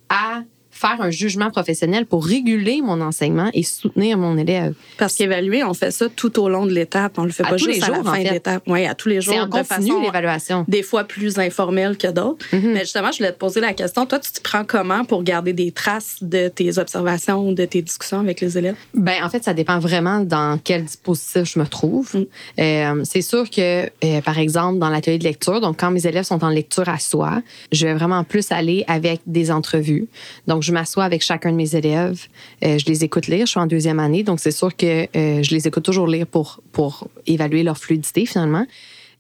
à 0.10 0.44
faire 0.82 1.00
un 1.00 1.12
jugement 1.12 1.52
professionnel 1.52 2.06
pour 2.06 2.26
réguler 2.26 2.82
mon 2.82 3.02
enseignement 3.02 3.50
et 3.54 3.64
soutenir 3.64 4.18
mon 4.18 4.38
élève. 4.38 4.74
Parce 4.98 5.16
qu'évaluer, 5.16 5.64
on 5.64 5.74
fait 5.74 5.92
ça 5.92 6.08
tout 6.10 6.40
au 6.40 6.50
long 6.50 6.66
de 6.66 6.72
l'étape. 6.72 7.14
On 7.18 7.24
le 7.24 7.32
fait 7.32 7.44
pas 7.44 7.58
juste 7.58 7.84
à 7.84 7.90
la 7.90 8.04
fin 8.04 8.24
de 8.24 8.30
l'étape. 8.30 8.64
Oui, 8.68 8.86
à 8.86 8.96
tous 8.96 9.10
les 9.10 9.22
jours. 9.22 9.34
C'est 9.34 9.40
en 9.40 9.48
de 9.48 9.64
façon 9.64 10.02
l'évaluation. 10.02 10.66
Des 10.68 10.84
fois 10.84 11.04
plus 11.04 11.38
informelle 11.38 11.98
que 11.98 12.08
d'autres. 12.08 12.46
Mm-hmm. 12.52 12.74
Mais 12.74 12.80
justement, 12.80 13.12
je 13.12 13.18
voulais 13.20 13.32
te 13.32 13.38
poser 13.38 13.60
la 13.60 13.74
question. 13.74 14.06
Toi, 14.06 14.20
tu 14.20 14.32
te 14.32 14.42
prends 14.42 14.64
comment 14.66 15.06
pour 15.06 15.24
garder 15.24 15.54
des 15.54 15.72
traces 15.72 16.18
de 16.22 16.48
tes 16.48 16.78
observations 16.78 17.48
ou 17.48 17.54
de 17.54 17.66
tes 17.66 17.82
discussions 17.82 18.20
avec 18.20 18.42
les 18.42 18.58
élèves? 18.58 18.76
Ben, 18.94 19.24
en 19.24 19.30
fait, 19.30 19.44
ça 19.44 19.54
dépend 19.54 19.80
vraiment 19.80 20.22
dans 20.22 20.60
quel 20.64 20.86
dispositif 20.86 21.44
je 21.54 21.60
me 21.60 21.66
trouve. 21.66 22.10
Mm. 22.16 22.26
Euh, 22.60 23.02
c'est 23.04 23.22
sûr 23.22 23.50
que, 23.50 23.86
euh, 23.86 24.22
par 24.22 24.40
exemple, 24.40 24.80
dans 24.80 24.90
l'atelier 24.90 25.20
de 25.20 25.24
lecture, 25.24 25.62
donc 25.62 25.80
quand 25.80 25.92
mes 25.92 26.08
élèves 26.08 26.26
sont 26.26 26.44
en 26.44 26.50
lecture 26.50 26.90
à 26.90 26.98
soi, 26.98 27.42
je 27.72 27.86
vais 27.86 27.94
vraiment 27.94 28.24
plus 28.24 28.52
aller 28.52 28.84
avec 28.88 29.22
des 29.28 29.52
entrevues. 29.52 30.08
Donc, 30.48 30.64
je 30.64 30.71
je 30.72 30.74
m'assois 30.74 31.04
avec 31.04 31.22
chacun 31.22 31.52
de 31.52 31.58
mes 31.58 31.76
élèves, 31.76 32.28
euh, 32.64 32.78
je 32.78 32.86
les 32.86 33.04
écoute 33.04 33.28
lire. 33.28 33.46
Je 33.46 33.52
suis 33.52 33.60
en 33.60 33.68
deuxième 33.68 34.00
année, 34.00 34.24
donc 34.24 34.40
c'est 34.40 34.52
sûr 34.52 34.74
que 34.74 35.04
euh, 35.04 35.44
je 35.44 35.54
les 35.54 35.68
écoute 35.68 35.84
toujours 35.84 36.08
lire 36.08 36.26
pour, 36.26 36.62
pour 36.72 37.10
évaluer 37.28 37.64
leur 37.64 37.78
fluidité 37.78 38.26
finalement. 38.26 38.66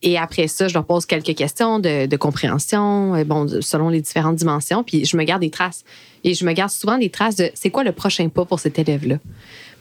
Et 0.01 0.17
après 0.17 0.47
ça, 0.47 0.69
je 0.69 0.73
leur 0.73 0.85
pose 0.85 1.05
quelques 1.05 1.35
questions 1.35 1.77
de, 1.77 2.15
compréhension, 2.15 3.15
euh, 3.15 3.25
bon, 3.25 3.47
selon 3.61 3.89
les 3.89 3.99
différentes 3.99 4.37
dimensions. 4.37 4.83
Puis 4.83 5.03
je 5.03 5.17
me 5.17 5.23
garde 5.23 5.41
des 5.41 5.49
traces. 5.49 5.83
Et 6.23 6.33
je 6.33 6.45
me 6.45 6.53
garde 6.53 6.71
souvent 6.71 6.97
des 6.97 7.09
traces 7.09 7.35
de 7.35 7.51
c'est 7.53 7.69
quoi 7.69 7.83
le 7.83 7.91
prochain 7.91 8.29
pas 8.29 8.45
pour 8.45 8.59
cet 8.61 8.79
élève-là? 8.79 9.17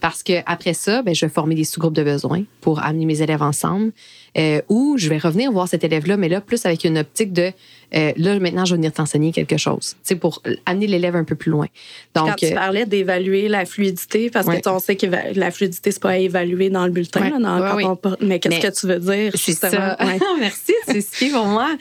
Parce 0.01 0.23
que 0.23 0.33
après 0.45 0.73
ça, 0.73 1.03
ben, 1.03 1.15
je 1.15 1.25
vais 1.25 1.31
former 1.31 1.55
des 1.55 1.63
sous-groupes 1.63 1.93
de 1.93 2.03
besoins 2.03 2.43
pour 2.59 2.83
amener 2.83 3.05
mes 3.05 3.21
élèves 3.21 3.43
ensemble. 3.43 3.93
Euh, 4.37 4.61
ou 4.69 4.95
je 4.97 5.09
vais 5.09 5.17
revenir 5.17 5.51
voir 5.51 5.67
cet 5.67 5.83
élève-là, 5.83 6.15
mais 6.15 6.29
là, 6.29 6.39
plus 6.39 6.65
avec 6.65 6.85
une 6.85 6.97
optique 6.97 7.33
de 7.33 7.51
euh, 7.93 8.13
là, 8.15 8.39
maintenant, 8.39 8.63
je 8.63 8.71
vais 8.71 8.77
venir 8.77 8.93
t'enseigner 8.93 9.33
quelque 9.33 9.57
chose, 9.57 9.97
tu 10.05 10.15
pour 10.15 10.41
amener 10.65 10.87
l'élève 10.87 11.17
un 11.17 11.25
peu 11.25 11.35
plus 11.35 11.51
loin. 11.51 11.67
Donc, 12.15 12.29
Quand 12.29 12.35
tu 12.35 12.45
euh, 12.45 12.55
parlais 12.55 12.85
d'évaluer 12.85 13.49
la 13.49 13.65
fluidité, 13.65 14.29
parce 14.29 14.47
que 14.47 14.69
on 14.69 14.79
sait 14.79 14.95
que 14.95 15.07
la 15.35 15.51
fluidité, 15.51 15.91
c'est 15.91 16.01
pas 16.01 16.11
à 16.11 16.17
évaluer 16.17 16.69
dans 16.69 16.85
le 16.85 16.91
bulletin, 16.91 17.29
mais 18.21 18.39
qu'est-ce 18.39 18.59
que 18.59 18.79
tu 18.79 18.87
veux 18.87 18.99
dire? 18.99 19.33
C'est 19.35 19.53
ça. 19.53 19.97
Merci, 20.39 20.73
c'est 20.85 21.01
ce 21.01 21.17
qui 21.17 21.29
pour 21.29 21.45
moi. 21.45 21.75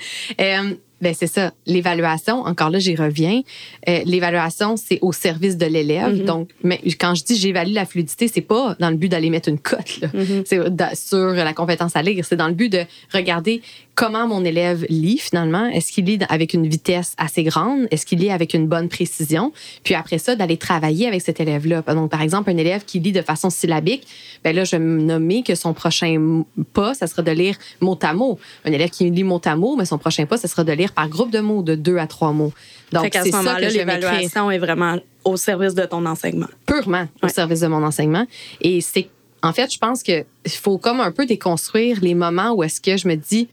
Ben 1.00 1.14
c'est 1.14 1.26
ça. 1.26 1.52
L'évaluation, 1.66 2.42
encore 2.42 2.70
là, 2.70 2.78
j'y 2.78 2.94
reviens. 2.94 3.42
Euh, 3.88 4.00
l'évaluation, 4.04 4.76
c'est 4.76 4.98
au 5.02 5.12
service 5.12 5.56
de 5.56 5.66
l'élève. 5.66 6.14
Mm-hmm. 6.14 6.24
Donc, 6.24 6.50
mais 6.62 6.80
quand 6.98 7.14
je 7.14 7.24
dis 7.24 7.36
j'évalue 7.36 7.72
la 7.72 7.86
fluidité, 7.86 8.28
c'est 8.28 8.40
pas 8.40 8.76
dans 8.78 8.90
le 8.90 8.96
but 8.96 9.08
d'aller 9.08 9.30
mettre 9.30 9.48
une 9.48 9.58
cote. 9.58 10.00
Mm-hmm. 10.00 10.42
C'est 10.44 10.96
sur 10.96 11.32
la 11.32 11.52
compétence 11.52 11.96
à 11.96 12.02
lire. 12.02 12.24
C'est 12.24 12.36
dans 12.36 12.48
le 12.48 12.54
but 12.54 12.70
de 12.70 12.84
regarder 13.12 13.62
comment 13.94 14.26
mon 14.26 14.44
élève 14.44 14.86
lit 14.88 15.18
finalement. 15.18 15.66
Est-ce 15.66 15.92
qu'il 15.92 16.06
lit 16.06 16.18
avec 16.28 16.54
une 16.54 16.66
vitesse 16.66 17.14
assez 17.18 17.42
grande? 17.42 17.86
Est-ce 17.90 18.06
qu'il 18.06 18.18
lit 18.18 18.30
avec 18.30 18.54
une 18.54 18.66
bonne 18.66 18.88
précision? 18.88 19.52
Puis 19.84 19.94
après 19.94 20.18
ça, 20.18 20.36
d'aller 20.36 20.56
travailler 20.56 21.06
avec 21.06 21.20
cet 21.20 21.38
élève-là. 21.38 21.82
Donc, 21.82 22.10
par 22.10 22.22
exemple, 22.22 22.50
un 22.50 22.56
élève 22.56 22.84
qui 22.86 22.98
lit 23.00 23.12
de 23.12 23.22
façon 23.22 23.50
syllabique, 23.50 24.06
ben 24.42 24.54
là, 24.56 24.64
je 24.64 24.72
vais 24.72 24.78
me 24.78 25.02
nommer 25.02 25.42
que 25.42 25.54
son 25.54 25.74
prochain 25.74 26.44
pas, 26.72 26.94
ça 26.94 27.06
sera 27.06 27.22
de 27.22 27.30
lire 27.30 27.56
mot 27.80 27.98
à 28.02 28.14
mot. 28.14 28.38
Un 28.64 28.72
élève 28.72 28.90
qui 28.90 29.10
lit 29.10 29.24
mot 29.24 29.40
à 29.44 29.54
mot, 29.56 29.76
mais 29.76 29.84
son 29.84 29.98
prochain 29.98 30.24
pas, 30.24 30.38
ça 30.38 30.48
sera 30.48 30.64
de 30.64 30.72
lire 30.72 30.89
par 30.90 31.08
groupe 31.08 31.30
de 31.30 31.40
mots, 31.40 31.62
de 31.62 31.74
deux 31.74 31.98
à 31.98 32.06
trois 32.06 32.32
mots. 32.32 32.52
Donc, 32.92 33.10
c'est 33.12 33.30
ça 33.30 33.54
que 33.60 33.72
l'évaluation 33.72 34.50
est 34.50 34.58
vraiment 34.58 34.98
au 35.24 35.36
service 35.36 35.74
de 35.74 35.84
ton 35.84 36.04
enseignement. 36.06 36.48
Purement 36.66 37.06
au 37.22 37.28
service 37.28 37.60
de 37.60 37.66
mon 37.66 37.82
enseignement. 37.82 38.26
Et 38.60 38.80
c'est, 38.80 39.08
en 39.42 39.52
fait, 39.52 39.72
je 39.72 39.78
pense 39.78 40.02
qu'il 40.02 40.24
faut 40.48 40.78
comme 40.78 41.00
un 41.00 41.12
peu 41.12 41.26
déconstruire 41.26 41.98
les 42.02 42.14
moments 42.14 42.52
où 42.52 42.62
est-ce 42.62 42.80
que 42.80 42.96
je 42.96 43.06
me 43.06 43.14
dis, 43.16 43.48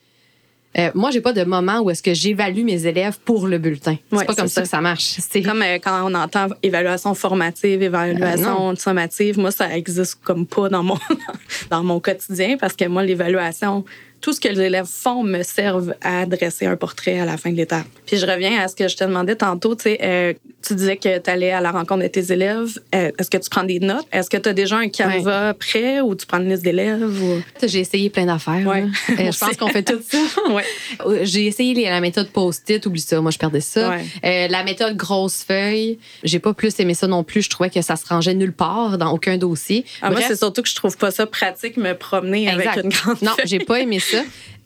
euh, 0.78 0.92
moi, 0.94 1.10
j'ai 1.12 1.22
pas 1.22 1.34
de 1.34 1.44
moment 1.44 1.80
où 1.80 1.90
est-ce 1.90 2.04
que 2.04 2.14
j'évalue 2.14 2.64
mes 2.64 2.86
élèves 2.86 3.18
pour 3.26 3.48
le 3.48 3.58
bulletin. 3.58 3.96
C'est 4.12 4.26
pas 4.26 4.36
comme 4.36 4.48
ça. 4.48 4.62
que 4.62 4.68
ça 4.68 4.80
marche. 4.80 5.16
C'est 5.18 5.42
comme 5.42 5.62
euh, 5.64 5.80
quand 5.80 6.08
on 6.10 6.14
entend 6.14 6.48
évaluation 6.62 7.16
formative, 7.16 7.82
évaluation 7.82 8.72
euh, 8.72 8.76
sommative. 8.76 9.40
Moi, 9.40 9.52
ça 9.52 9.76
existe 9.76 10.20
comme 10.24 10.46
pas 10.46 10.70
dans 10.70 10.84
mon 10.84 10.98
dans 11.72 11.84
mon 11.84 12.00
quotidien 12.00 12.58
parce 12.60 12.76
que 12.76 12.86
moi, 12.86 13.04
l'évaluation, 13.04 13.86
tout 14.22 14.34
ce 14.34 14.40
que 14.40 14.48
les 14.48 14.62
élèves 14.62 14.88
font 14.88 15.24
me 15.24 15.44
servent 15.44 15.94
à 16.02 16.26
dresser 16.26 16.66
un 16.66 16.76
portrait 16.76 17.20
à 17.20 17.26
la 17.26 17.38
fin 17.38 17.52
de 17.52 17.56
l'étape. 17.56 17.86
Puis 18.06 18.18
je 18.18 18.26
reviens 18.26 18.60
à 18.60 18.68
ce 18.68 18.76
que 18.76 18.88
je 18.88 18.96
te 18.96 19.04
demandais 19.04 19.36
tantôt. 19.36 19.76
Tu, 19.76 19.84
sais, 19.84 20.00
euh, 20.02 20.34
tu 20.66 20.76
disais 20.76 20.98
que 20.98 21.20
tu 21.20 21.30
allais 21.30 21.52
à 21.52 21.62
la 21.62 21.72
rencontre 21.72 22.04
de 22.04 22.08
tes 22.08 22.32
élèves. 22.32 22.80
Euh, 22.96 23.12
est-ce 23.20 23.30
que 23.30 23.38
tu 23.38 23.50
prends 23.50 23.64
des 23.64 23.80
notes? 23.80 24.08
Est-ce 24.12 24.30
que 24.30 24.38
tu 24.38 24.50
as 24.50 24.54
déjà 24.54 24.78
un 24.78 24.90
canevas 24.90 25.54
prêt 25.54 26.02
ou 26.02 26.16
tu 26.16 26.26
prends 26.26 26.40
une 26.40 26.50
liste 26.50 26.64
d'élèves? 26.64 27.22
Ou... 27.22 27.42
J'ai 27.62 27.80
essayé 27.80 28.10
plein 28.10 28.26
d'affaires. 28.26 28.66
Ouais. 28.66 28.86
Euh, 29.12 29.32
je 29.32 29.38
pense 29.38 29.58
qu'on 29.60 29.68
fait 29.68 29.84
tout 29.84 30.02
ça. 30.08 30.18
ouais. 30.52 31.26
J'ai 31.26 31.46
essayé 31.46 31.74
la 31.90 32.02
méthode 32.02 32.30
post-it. 32.30 32.86
Oublie 32.86 33.02
ça. 33.02 33.22
Moi, 33.22 33.32
je 33.32 33.38
perdais 33.38 33.62
ça. 33.62 33.98
la 34.24 34.64
méthode 34.64 34.96
grosse 34.96 35.44
feuille. 35.44 36.00
J'ai 36.24 36.40
pas 36.40 36.54
plus 36.54 36.80
aimé 36.80 36.94
ça 36.94 37.08
non 37.08 37.24
plus. 37.24 37.42
Je 37.42 37.50
trouvais 37.50 37.70
que 37.70 37.82
ça 37.82 37.96
se 37.96 38.06
rangeait 38.06 38.34
nulle 38.34 38.54
part 38.54 38.98
dans 38.98 39.12
aucun 39.12 39.38
dossier. 39.38 39.86
Ah, 40.02 40.12
moi, 40.12 40.22
c'est 40.22 40.38
surtout 40.38 40.62
que 40.62 40.70
je 40.70 40.76
trouve 40.76 40.98
pas 40.98 41.12
ça 41.12 41.26
pratique 41.26 41.78
me 41.78 41.94
promener 41.94 42.50
avec 42.50 42.70
une 42.84 42.90
grande 42.90 43.22
Non, 43.22 43.34
j'ai 43.46 43.60
pas 43.60 43.82
aimé 43.82 44.00
ça. 44.00 44.07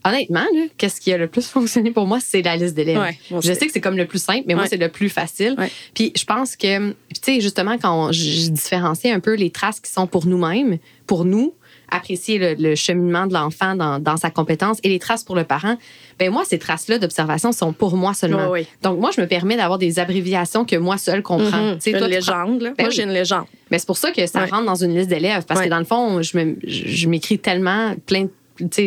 Honnêtement, 0.03 0.45
qu'est-ce 0.77 0.99
qui 0.99 1.13
a 1.13 1.17
le 1.17 1.27
plus 1.27 1.47
fonctionné 1.49 1.91
pour 1.91 2.07
moi, 2.07 2.19
c'est 2.19 2.41
la 2.41 2.55
liste 2.55 2.75
d'élèves. 2.75 2.99
je 3.29 3.53
sais 3.53 3.65
que 3.65 3.71
c'est 3.71 3.81
comme 3.81 3.97
le 3.97 4.05
plus 4.05 4.21
simple, 4.21 4.43
mais 4.47 4.55
moi, 4.55 4.67
c'est 4.67 4.77
le 4.77 4.89
plus 4.89 5.09
facile. 5.09 5.55
Puis 5.93 6.11
je 6.15 6.25
pense 6.25 6.55
que, 6.55 6.89
tu 6.89 6.95
sais, 7.21 7.41
justement, 7.41 7.77
quand 7.77 8.11
je 8.11 8.49
différencie 8.49 9.13
un 9.13 9.19
peu 9.19 9.35
les 9.35 9.49
traces 9.49 9.79
qui 9.79 9.91
sont 9.91 10.07
pour 10.07 10.25
nous-mêmes, 10.25 10.77
pour 11.07 11.25
nous, 11.25 11.53
apprécier 11.93 12.55
le, 12.55 12.75
cheminement 12.75 13.27
de 13.27 13.33
l'enfant 13.33 13.75
dans, 13.75 14.17
sa 14.17 14.29
compétence 14.29 14.77
et 14.83 14.89
les 14.89 14.99
traces 14.99 15.25
pour 15.25 15.35
le 15.35 15.43
parent, 15.43 15.75
ben 16.17 16.31
moi, 16.31 16.43
ces 16.45 16.57
traces-là 16.57 16.97
d'observation 16.97 17.51
sont 17.51 17.73
pour 17.73 17.97
moi 17.97 18.13
seulement. 18.13 18.53
Donc, 18.81 18.99
moi, 18.99 19.11
je 19.13 19.19
me 19.19 19.27
permets 19.27 19.57
d'avoir 19.57 19.77
des 19.77 19.99
abréviations 19.99 20.63
que 20.63 20.77
moi 20.77 20.97
seul 20.97 21.21
comprends. 21.21 21.75
C'est 21.79 21.91
mm-hmm. 21.91 22.03
une 22.03 22.05
légende. 22.05 22.61
Là. 22.61 22.73
Ben 22.77 22.85
moi, 22.85 22.89
j'ai 22.91 23.03
une 23.03 23.11
légende. 23.11 23.45
Mais 23.69 23.75
ben, 23.75 23.79
c'est 23.79 23.87
pour 23.87 23.97
ça 23.97 24.11
que 24.11 24.25
ça 24.25 24.45
rentre 24.45 24.65
dans 24.65 24.75
une 24.75 24.95
liste 24.95 25.09
d'élèves, 25.09 25.43
parce 25.45 25.61
que 25.61 25.69
dans 25.69 25.79
le 25.79 25.85
fond, 25.85 26.21
je 26.21 27.07
m'écris 27.07 27.39
tellement 27.39 27.93
plein 28.05 28.23
de 28.23 28.31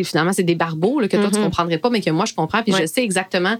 finalement, 0.03 0.33
c'est 0.33 0.43
des 0.43 0.55
barbeaux 0.55 0.99
que 1.01 1.07
toi, 1.07 1.09
tu 1.09 1.17
ne 1.17 1.29
mm-hmm. 1.29 1.43
comprendrais 1.43 1.77
pas, 1.77 1.89
mais 1.89 2.01
que 2.01 2.09
moi, 2.09 2.25
je 2.25 2.33
comprends. 2.33 2.63
Puis 2.63 2.73
je 2.73 2.85
sais 2.85 3.03
exactement 3.03 3.57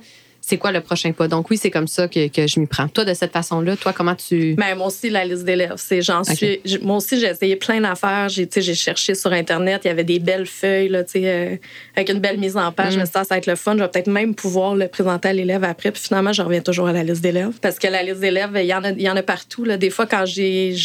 c'est 0.47 0.57
quoi 0.57 0.71
le 0.71 0.81
prochain 0.81 1.11
pas? 1.11 1.27
Donc 1.27 1.49
oui, 1.49 1.57
c'est 1.57 1.71
comme 1.71 1.87
ça 1.87 2.07
que, 2.07 2.27
que, 2.27 2.45
je 2.45 2.59
m'y 2.59 2.67
prends. 2.67 2.87
Toi, 2.87 3.03
de 3.03 3.15
cette 3.15 3.31
façon-là, 3.31 3.75
toi, 3.75 3.93
comment 3.93 4.13
tu... 4.13 4.53
Ben, 4.53 4.75
moi 4.75 4.87
aussi, 4.87 5.09
la 5.09 5.25
liste 5.25 5.43
d'élèves, 5.43 5.77
c'est 5.77 6.03
j'en 6.03 6.23
suis... 6.23 6.61
Moi 6.83 6.97
aussi, 6.97 7.19
j'ai 7.19 7.27
essayé 7.27 7.55
plein 7.55 7.81
d'affaires. 7.81 8.29
J'ai, 8.29 8.47
j'ai 8.55 8.75
cherché 8.75 9.15
sur 9.15 9.33
Internet, 9.33 9.81
il 9.85 9.87
y 9.87 9.91
avait 9.91 10.03
des 10.03 10.19
belles 10.19 10.45
feuilles, 10.45 10.89
là, 10.89 11.01
euh, 11.15 11.55
avec 11.95 12.09
une 12.09 12.19
belle 12.19 12.37
mise 12.37 12.57
en 12.57 12.71
page. 12.71 12.93
Je 12.93 12.99
me 12.99 13.03
mm. 13.03 13.07
ça 13.07 13.23
va 13.27 13.37
être 13.37 13.47
le 13.47 13.55
fun. 13.55 13.73
Je 13.73 13.79
vais 13.79 13.87
peut-être 13.87 14.07
même 14.07 14.35
pouvoir 14.35 14.75
le 14.75 14.87
présenter 14.87 15.29
à 15.29 15.33
l'élève 15.33 15.63
après. 15.63 15.91
Puis 15.91 16.03
finalement, 16.03 16.31
je 16.31 16.43
reviens 16.43 16.61
toujours 16.61 16.87
à 16.87 16.93
la 16.93 17.03
liste 17.03 17.21
d'élèves. 17.21 17.53
Parce 17.61 17.79
que 17.79 17.87
la 17.87 18.03
liste 18.03 18.19
d'élèves, 18.19 18.51
il 18.55 18.65
y 18.65 18.73
en 18.73 18.83
a, 18.83 18.91
il 18.91 19.01
y 19.01 19.09
en 19.09 19.15
a 19.15 19.23
partout. 19.23 19.65
Là. 19.65 19.77
Des 19.77 19.89
fois, 19.89 20.05
quand 20.05 20.27
j'ai, 20.27 20.75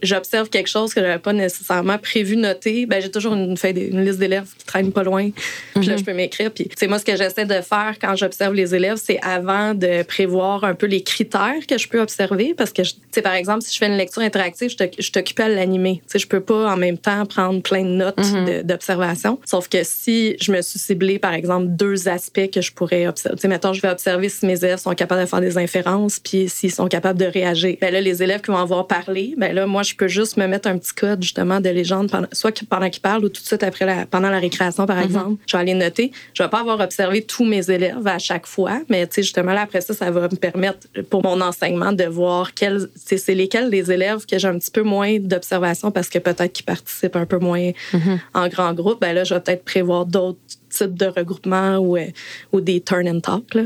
j'observe 0.00 0.48
quelque 0.48 0.68
chose 0.68 0.94
que 0.94 1.00
je 1.00 1.06
n'avais 1.06 1.18
pas 1.18 1.32
nécessairement 1.32 1.98
prévu 1.98 2.36
noter, 2.36 2.86
ben, 2.86 3.02
j'ai 3.02 3.10
toujours 3.10 3.34
une, 3.34 3.56
feuille, 3.56 3.88
une 3.90 4.04
liste 4.04 4.20
d'élèves 4.20 4.46
qui 4.56 4.64
traîne 4.64 4.92
pas 4.92 5.02
loin. 5.02 5.30
Puis 5.74 5.86
là, 5.86 5.94
mm-hmm. 5.94 5.98
je 5.98 6.04
peux 6.04 6.14
m'écrire. 6.14 6.52
Puis, 6.52 6.68
moi, 6.86 7.00
ce 7.00 7.04
que 7.04 7.16
j'essaie 7.16 7.46
de 7.46 7.60
faire 7.62 7.96
quand 8.00 8.14
j'observe 8.14 8.54
les 8.54 8.76
élèves, 8.76 8.96
c'est 9.08 9.18
avant 9.22 9.72
de 9.72 10.02
prévoir 10.02 10.64
un 10.64 10.74
peu 10.74 10.84
les 10.84 11.02
critères 11.02 11.66
que 11.66 11.78
je 11.78 11.88
peux 11.88 12.00
observer 12.00 12.52
parce 12.54 12.72
que, 12.72 12.82
tu 12.82 13.22
par 13.22 13.32
exemple, 13.32 13.62
si 13.62 13.72
je 13.72 13.78
fais 13.78 13.86
une 13.86 13.96
lecture 13.96 14.20
interactive, 14.20 14.70
je 14.70 15.10
t'occupe 15.10 15.40
à 15.40 15.48
l'animer. 15.48 16.02
Tu 16.04 16.12
sais, 16.12 16.18
je 16.18 16.28
peux 16.28 16.42
pas 16.42 16.70
en 16.70 16.76
même 16.76 16.98
temps 16.98 17.24
prendre 17.24 17.62
plein 17.62 17.84
de 17.84 17.88
notes 17.88 18.18
mm-hmm. 18.18 18.64
d'observation. 18.64 19.40
Sauf 19.46 19.68
que 19.68 19.78
si 19.82 20.36
je 20.42 20.52
me 20.52 20.60
suis 20.60 20.78
ciblé, 20.78 21.18
par 21.18 21.32
exemple, 21.32 21.68
deux 21.68 22.06
aspects 22.06 22.50
que 22.52 22.60
je 22.60 22.70
pourrais 22.70 23.06
observer, 23.06 23.36
tu 23.36 23.42
sais, 23.42 23.48
mettons, 23.48 23.72
je 23.72 23.80
vais 23.80 23.88
observer 23.88 24.28
si 24.28 24.44
mes 24.44 24.62
élèves 24.62 24.78
sont 24.78 24.94
capables 24.94 25.22
de 25.22 25.26
faire 25.26 25.40
des 25.40 25.56
inférences 25.56 26.20
puis 26.20 26.50
s'ils 26.50 26.72
sont 26.72 26.88
capables 26.88 27.18
de 27.18 27.24
réagir. 27.26 27.76
Ben 27.80 27.90
là, 27.90 28.02
les 28.02 28.22
élèves 28.22 28.42
qui 28.42 28.50
vont 28.50 28.58
avoir 28.58 28.86
parlé, 28.86 29.34
ben 29.38 29.54
là, 29.54 29.66
moi, 29.66 29.82
je 29.82 29.94
peux 29.94 30.08
juste 30.08 30.36
me 30.36 30.46
mettre 30.46 30.68
un 30.68 30.76
petit 30.76 30.92
code, 30.92 31.22
justement, 31.22 31.60
de 31.62 31.70
légende, 31.70 32.10
pendant, 32.10 32.28
soit 32.32 32.62
pendant 32.68 32.90
qu'ils 32.90 33.02
parlent 33.02 33.24
ou 33.24 33.30
tout 33.30 33.40
de 33.40 33.46
suite 33.46 33.62
après 33.62 33.86
la, 33.86 34.04
pendant 34.04 34.28
la 34.28 34.38
récréation, 34.38 34.84
par 34.84 34.98
mm-hmm. 34.98 35.04
exemple. 35.04 35.42
Je 35.46 35.56
vais 35.56 35.62
aller 35.62 35.74
noter. 35.74 36.12
Je 36.34 36.42
vais 36.42 36.50
pas 36.50 36.60
avoir 36.60 36.78
observé 36.80 37.22
tous 37.22 37.46
mes 37.46 37.70
élèves 37.70 38.06
à 38.06 38.18
chaque 38.18 38.46
fois, 38.46 38.80
mais, 38.90 38.97
tu 39.06 39.14
sais, 39.14 39.22
justement, 39.22 39.52
là, 39.52 39.62
après 39.62 39.80
ça, 39.80 39.94
ça 39.94 40.10
va 40.10 40.22
me 40.22 40.36
permettre 40.36 40.88
pour 41.10 41.22
mon 41.22 41.40
enseignement 41.40 41.92
de 41.92 42.04
voir 42.04 42.54
quels, 42.54 42.88
c'est 42.96 43.34
lesquels 43.34 43.70
des 43.70 43.90
élèves 43.92 44.26
que 44.26 44.38
j'ai 44.38 44.48
un 44.48 44.58
petit 44.58 44.70
peu 44.70 44.82
moins 44.82 45.18
d'observation 45.18 45.90
parce 45.90 46.08
que 46.08 46.18
peut-être 46.18 46.52
qu'ils 46.52 46.64
participent 46.64 47.16
un 47.16 47.26
peu 47.26 47.38
moins 47.38 47.70
mm-hmm. 47.92 48.18
en 48.34 48.48
grand 48.48 48.74
groupe. 48.74 49.00
Ben 49.00 49.12
là, 49.12 49.24
je 49.24 49.34
vais 49.34 49.40
peut-être 49.40 49.64
prévoir 49.64 50.06
d'autres 50.06 50.38
types 50.70 50.94
de 50.94 51.06
regroupements 51.06 51.78
ou, 51.78 51.96
euh, 51.96 52.06
ou 52.52 52.60
des 52.60 52.80
turn 52.80 53.08
and 53.08 53.20
talk 53.20 53.54
là, 53.54 53.62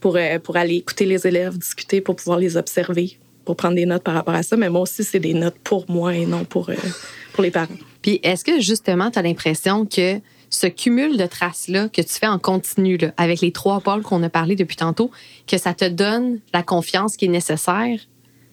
Pour, 0.00 0.16
euh, 0.16 0.38
pour 0.38 0.56
aller 0.56 0.76
écouter 0.76 1.06
les 1.06 1.26
élèves, 1.26 1.56
discuter, 1.58 2.00
pour 2.00 2.16
pouvoir 2.16 2.38
les 2.38 2.56
observer, 2.56 3.18
pour 3.44 3.56
prendre 3.56 3.74
des 3.74 3.86
notes 3.86 4.02
par 4.02 4.14
rapport 4.14 4.34
à 4.34 4.42
ça. 4.42 4.56
Mais 4.56 4.70
moi 4.70 4.82
aussi, 4.82 5.04
c'est 5.04 5.20
des 5.20 5.34
notes 5.34 5.58
pour 5.62 5.84
moi 5.90 6.14
et 6.14 6.26
non 6.26 6.44
pour, 6.44 6.70
euh, 6.70 6.74
pour 7.32 7.42
les 7.42 7.50
parents. 7.50 7.68
Puis 8.02 8.20
est-ce 8.22 8.44
que 8.44 8.60
justement, 8.60 9.10
tu 9.10 9.18
as 9.18 9.22
l'impression 9.22 9.84
que 9.84 10.20
ce 10.50 10.66
cumul 10.66 11.16
de 11.16 11.26
traces-là 11.26 11.88
que 11.88 12.02
tu 12.02 12.12
fais 12.12 12.26
en 12.26 12.38
continu, 12.38 12.98
avec 13.16 13.40
les 13.40 13.52
trois 13.52 13.80
pôles 13.80 14.02
qu'on 14.02 14.22
a 14.22 14.28
parlé 14.28 14.56
depuis 14.56 14.76
tantôt, 14.76 15.10
que 15.46 15.56
ça 15.56 15.74
te 15.74 15.88
donne 15.88 16.40
la 16.52 16.62
confiance 16.62 17.16
qui 17.16 17.26
est 17.26 17.28
nécessaire 17.28 18.00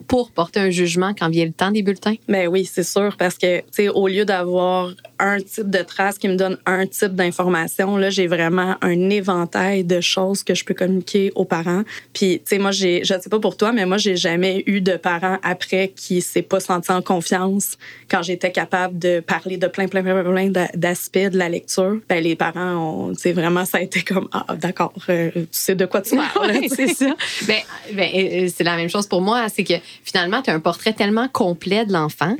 pour 0.08 0.32
porter 0.32 0.60
un 0.60 0.70
jugement 0.70 1.14
quand 1.18 1.30
vient 1.30 1.46
le 1.46 1.52
temps 1.52 1.72
des 1.72 1.84
bulletins? 1.84 2.16
Mais 2.28 2.46
ben 2.46 2.52
oui, 2.52 2.66
c'est 2.66 2.84
sûr, 2.84 3.16
parce 3.18 3.38
que, 3.38 3.60
tu 3.60 3.66
sais, 3.72 3.90
au 3.90 4.08
lieu 4.08 4.26
d'avoir 4.26 4.94
un 5.20 5.40
type 5.40 5.70
de 5.70 5.80
trace 5.80 6.18
qui 6.18 6.28
me 6.28 6.36
donne 6.36 6.58
un 6.66 6.86
type 6.86 7.16
d'information, 7.16 7.98
là, 7.98 8.10
j'ai 8.10 8.28
vraiment 8.28 8.76
un 8.82 9.10
éventail 9.10 9.84
de 9.84 10.00
choses 10.00 10.44
que 10.44 10.54
je 10.54 10.64
peux 10.64 10.74
communiquer 10.74 11.32
aux 11.36 11.46
parents. 11.46 11.84
Puis, 12.14 12.40
tu 12.40 12.42
sais, 12.46 12.58
moi, 12.60 12.72
j'ai, 12.72 13.04
je 13.04 13.14
sais 13.20 13.30
pas 13.30 13.40
pour 13.40 13.58
toi, 13.58 13.72
mais 13.72 13.86
moi, 13.86 13.98
j'ai 13.98 14.16
jamais 14.16 14.64
eu 14.68 14.82
de 14.82 14.96
parents 14.96 15.38
après 15.44 15.92
qui 15.96 16.22
s'est 16.22 16.42
pas 16.42 16.60
senti 16.60 16.92
en 16.92 17.02
confiance 17.02 17.78
quand 18.10 18.22
j'étais 18.22 18.52
capable 18.52 18.98
de 19.00 19.20
parler 19.20 19.58
de 19.58 19.68
plein, 19.68 19.88
plein, 19.88 20.04
plein, 20.04 20.24
plein 20.24 20.68
d'aspects 20.76 21.18
de 21.18 21.38
la 21.38 21.50
lecture. 21.50 22.00
Ben, 22.08 22.24
les 22.24 22.36
parents 22.36 22.76
ont, 22.76 23.14
tu 23.14 23.22
sais, 23.22 23.34
vraiment, 23.34 23.66
ça 23.66 23.80
a 23.80 23.82
été 23.82 24.02
comme, 24.02 24.30
ah, 24.32 24.56
d'accord, 24.56 24.94
euh, 25.10 25.32
tu 25.34 25.48
sais 25.52 25.76
de 25.76 25.86
quoi 25.86 26.02
tu 26.02 26.16
parles. 26.34 26.54
c'est 26.70 26.88
ça. 26.88 27.16
ben, 27.48 27.62
ben 27.94 28.50
c'est 28.50 28.64
la 28.64 28.76
même 28.76 28.90
chose 28.90 29.08
pour 29.08 29.22
moi, 29.22 29.50
c'est 29.50 29.64
que 29.64 29.74
finalement, 30.04 30.42
tu 30.42 30.50
as 30.50 30.54
un 30.54 30.60
portrait 30.60 30.94
tellement 30.94 31.28
complet 31.28 31.86
de 31.86 31.94
l'enfant. 31.94 32.36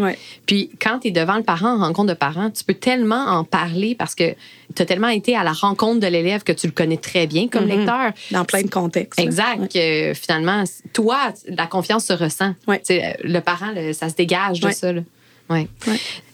Puis 0.46 0.70
quand 0.82 1.00
tu 1.00 1.10
es 1.10 1.12
devant 1.12 1.38
le 1.38 1.44
parent 1.44 1.76
en 1.76 1.80
rencontre 1.80 2.10
de 2.10 2.18
parents, 2.18 2.50
tu 2.50 2.64
peux 2.64 2.74
tellement 2.74 3.26
en 3.26 3.44
parler 3.44 3.96
parce 3.96 4.16
que 4.16 4.36
tu 4.76 4.82
as 4.82 4.86
tellement 4.86 5.08
été 5.08 5.36
à 5.36 5.44
la 5.44 5.54
rencontre 5.54 6.00
de 6.00 6.08
l'élève 6.08 6.44
que 6.44 6.52
tu 6.52 6.68
le 6.68 6.74
connais 6.74 6.98
très 6.98 7.28
bien 7.28 7.48
comme 7.48 7.66
mm-hmm. 7.66 7.78
lecteur. 7.78 8.12
Dans 8.32 8.46
plein 8.46 8.62
de 8.62 8.70
contextes. 8.70 9.20
Exact. 9.20 9.78
finalement, 10.16 10.64
toi, 10.94 11.34
la 11.48 11.68
confiance 11.68 12.06
se 12.06 12.14
ressent. 12.14 12.54
Le 12.68 13.40
parent, 13.40 13.74
ça 13.94 14.10
se 14.10 14.16
dégage 14.16 14.60
de 14.60 14.72
ça. 14.72 14.92
Ouais. 15.50 15.68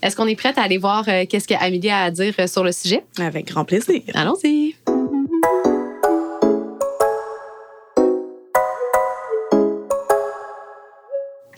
Est-ce 0.02 0.16
qu'on 0.16 0.28
est 0.28 0.36
prête 0.36 0.58
à 0.58 0.64
aller 0.64 0.78
voir 0.80 1.06
euh, 1.08 1.26
qu'est-ce 1.30 1.48
qu'Amélie 1.48 1.90
a 1.90 2.04
à 2.04 2.12
dire 2.12 2.34
euh, 2.40 2.48
sur 2.48 2.64
le 2.64 2.72
sujet? 2.72 3.04
Avec 3.20 3.48
grand 3.48 3.64
plaisir. 3.64 4.02
Allons-y. 4.14 4.76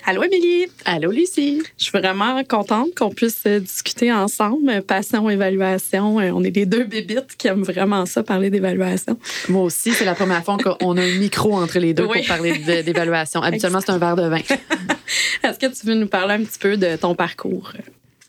Allô, 0.08 0.22
Émilie. 0.24 0.68
Allô, 0.86 1.10
Lucie. 1.10 1.64
Je 1.80 1.86
suis 1.86 1.98
vraiment 1.98 2.44
contente 2.44 2.90
qu'on 2.96 3.10
puisse 3.10 3.42
euh, 3.48 3.60
discuter 3.60 4.14
ensemble. 4.14 4.84
Passion, 4.84 5.28
évaluation. 5.32 6.20
Euh, 6.20 6.30
on 6.32 6.44
est 6.44 6.56
les 6.56 6.68
deux 6.68 6.84
bébites 6.84 7.36
qui 7.36 7.48
aiment 7.48 7.64
vraiment 7.64 8.06
ça, 8.06 8.22
parler 8.22 8.52
d'évaluation. 8.52 9.18
Moi 9.50 9.64
aussi, 9.64 9.94
c'est 9.94 10.06
la 10.06 10.14
première 10.14 10.44
fois 10.44 10.58
qu'on 10.58 10.96
a 10.98 11.02
un 11.02 11.18
micro 11.18 11.56
entre 11.56 11.80
les 11.80 11.96
deux 11.96 12.04
pour 12.04 12.16
parler 12.28 12.84
d'évaluation. 12.84 13.42
Habituellement, 13.42 13.82
c'est 13.82 13.94
un 13.94 13.98
verre 13.98 14.16
de 14.16 14.28
vin. 14.28 14.38
Est-ce 15.44 15.58
que 15.58 15.74
tu 15.74 15.88
veux 15.88 15.96
nous 15.96 16.08
parler 16.08 16.36
un 16.36 16.44
petit 16.44 16.60
peu 16.60 16.78
de 16.78 16.98
ton 16.98 17.16
parcours? 17.16 17.74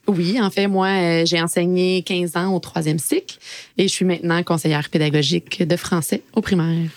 Oui, 0.08 0.40
en 0.40 0.50
fait, 0.50 0.68
moi, 0.68 0.86
euh, 0.86 1.26
j'ai 1.26 1.42
enseigné 1.42 2.02
15 2.02 2.36
ans 2.36 2.54
au 2.54 2.58
troisième 2.58 2.98
cycle 2.98 3.36
et 3.76 3.86
je 3.86 3.92
suis 3.92 4.06
maintenant 4.06 4.42
conseillère 4.42 4.88
pédagogique 4.88 5.62
de 5.62 5.76
français 5.76 6.22
au 6.34 6.40
primaire. 6.40 6.88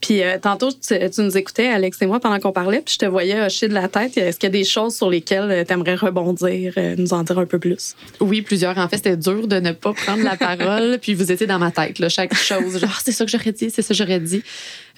Puis 0.00 0.22
euh, 0.22 0.38
tantôt, 0.40 0.70
tu, 0.72 0.94
nous 1.18 1.36
écoutais, 1.36 1.66
Alex 1.68 2.00
et 2.00 2.06
moi, 2.06 2.20
pendant 2.20 2.38
qu'on 2.38 2.52
parlait, 2.52 2.80
puis 2.80 2.94
je 2.94 2.98
te 2.98 3.06
voyais 3.06 3.40
hocher 3.40 3.68
de 3.68 3.74
la 3.74 3.88
tête. 3.88 4.16
Est-ce 4.16 4.38
qu'il 4.38 4.48
y 4.48 4.52
a 4.52 4.58
des 4.58 4.64
choses 4.64 4.96
sur 4.96 5.10
lesquelles 5.10 5.50
euh, 5.50 5.64
tu 5.64 5.72
aimerais 5.72 5.94
rebondir, 5.94 6.72
euh, 6.76 6.94
nous 6.96 7.12
en 7.12 7.22
dire 7.22 7.38
un 7.38 7.46
peu 7.46 7.58
plus? 7.58 7.94
Oui, 8.20 8.42
plusieurs. 8.42 8.78
En 8.78 8.88
fait, 8.88 8.96
c'était 8.96 9.16
dur 9.16 9.46
de 9.46 9.60
ne 9.60 9.72
pas 9.72 9.92
prendre 9.92 10.22
la 10.22 10.36
parole, 10.36 10.98
puis 11.00 11.14
vous 11.14 11.30
étiez 11.30 11.46
dans 11.46 11.58
ma 11.58 11.70
tête, 11.70 11.98
là, 11.98 12.08
chaque 12.08 12.34
chose. 12.34 12.78
Genre, 12.78 13.00
c'est 13.04 13.12
ça 13.12 13.24
que 13.24 13.30
j'aurais 13.30 13.52
dit, 13.52 13.70
c'est 13.70 13.82
ça 13.82 13.88
que 13.88 13.98
j'aurais 13.98 14.20
dit. 14.20 14.42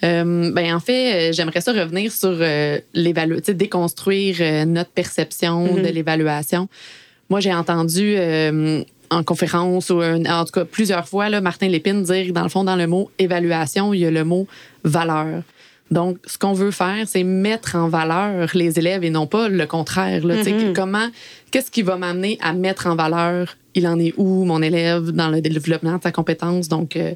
ben, 0.01 0.73
en 0.73 0.79
fait, 0.79 1.33
j'aimerais 1.33 1.61
ça 1.61 1.73
revenir 1.73 2.11
sur 2.11 2.37
l'évaluation, 2.93 3.53
déconstruire 3.53 4.65
notre 4.65 4.91
perception 4.91 5.75
de 5.75 5.81
mm-hmm. 5.81 5.91
l'évaluation. 5.91 6.69
Moi, 7.29 7.39
j'ai 7.39 7.53
entendu 7.53 8.15
en 9.13 9.23
conférence 9.23 9.89
ou 9.89 10.01
en 10.01 10.45
tout 10.45 10.51
cas 10.51 10.65
plusieurs 10.65 11.07
fois, 11.07 11.29
là, 11.29 11.41
Martin 11.41 11.67
Lépine 11.67 12.03
dire, 12.03 12.33
dans 12.33 12.43
le 12.43 12.49
fond, 12.49 12.63
dans 12.63 12.75
le 12.75 12.87
mot 12.87 13.09
évaluation, 13.19 13.93
il 13.93 13.99
y 14.01 14.05
a 14.05 14.11
le 14.11 14.23
mot 14.23 14.47
valeur. 14.83 15.43
Donc, 15.91 16.17
ce 16.25 16.37
qu'on 16.37 16.53
veut 16.53 16.71
faire, 16.71 17.07
c'est 17.07 17.23
mettre 17.23 17.75
en 17.75 17.87
valeur 17.87 18.49
les 18.55 18.79
élèves 18.79 19.03
et 19.03 19.09
non 19.11 19.27
pas 19.27 19.47
le 19.47 19.65
contraire. 19.67 20.25
Là, 20.25 20.37
mm-hmm. 20.41 20.73
Comment, 20.73 21.07
qu'est-ce 21.51 21.69
qui 21.69 21.83
va 21.83 21.97
m'amener 21.97 22.39
à 22.41 22.53
mettre 22.53 22.87
en 22.87 22.95
valeur, 22.95 23.55
il 23.75 23.87
en 23.87 23.99
est 23.99 24.13
où, 24.17 24.43
mon 24.43 24.61
élève, 24.61 25.11
dans 25.11 25.29
le 25.29 25.41
développement 25.41 25.97
de 25.97 26.01
sa 26.01 26.11
compétence. 26.11 26.67
Donc, 26.67 26.95
euh, 26.95 27.13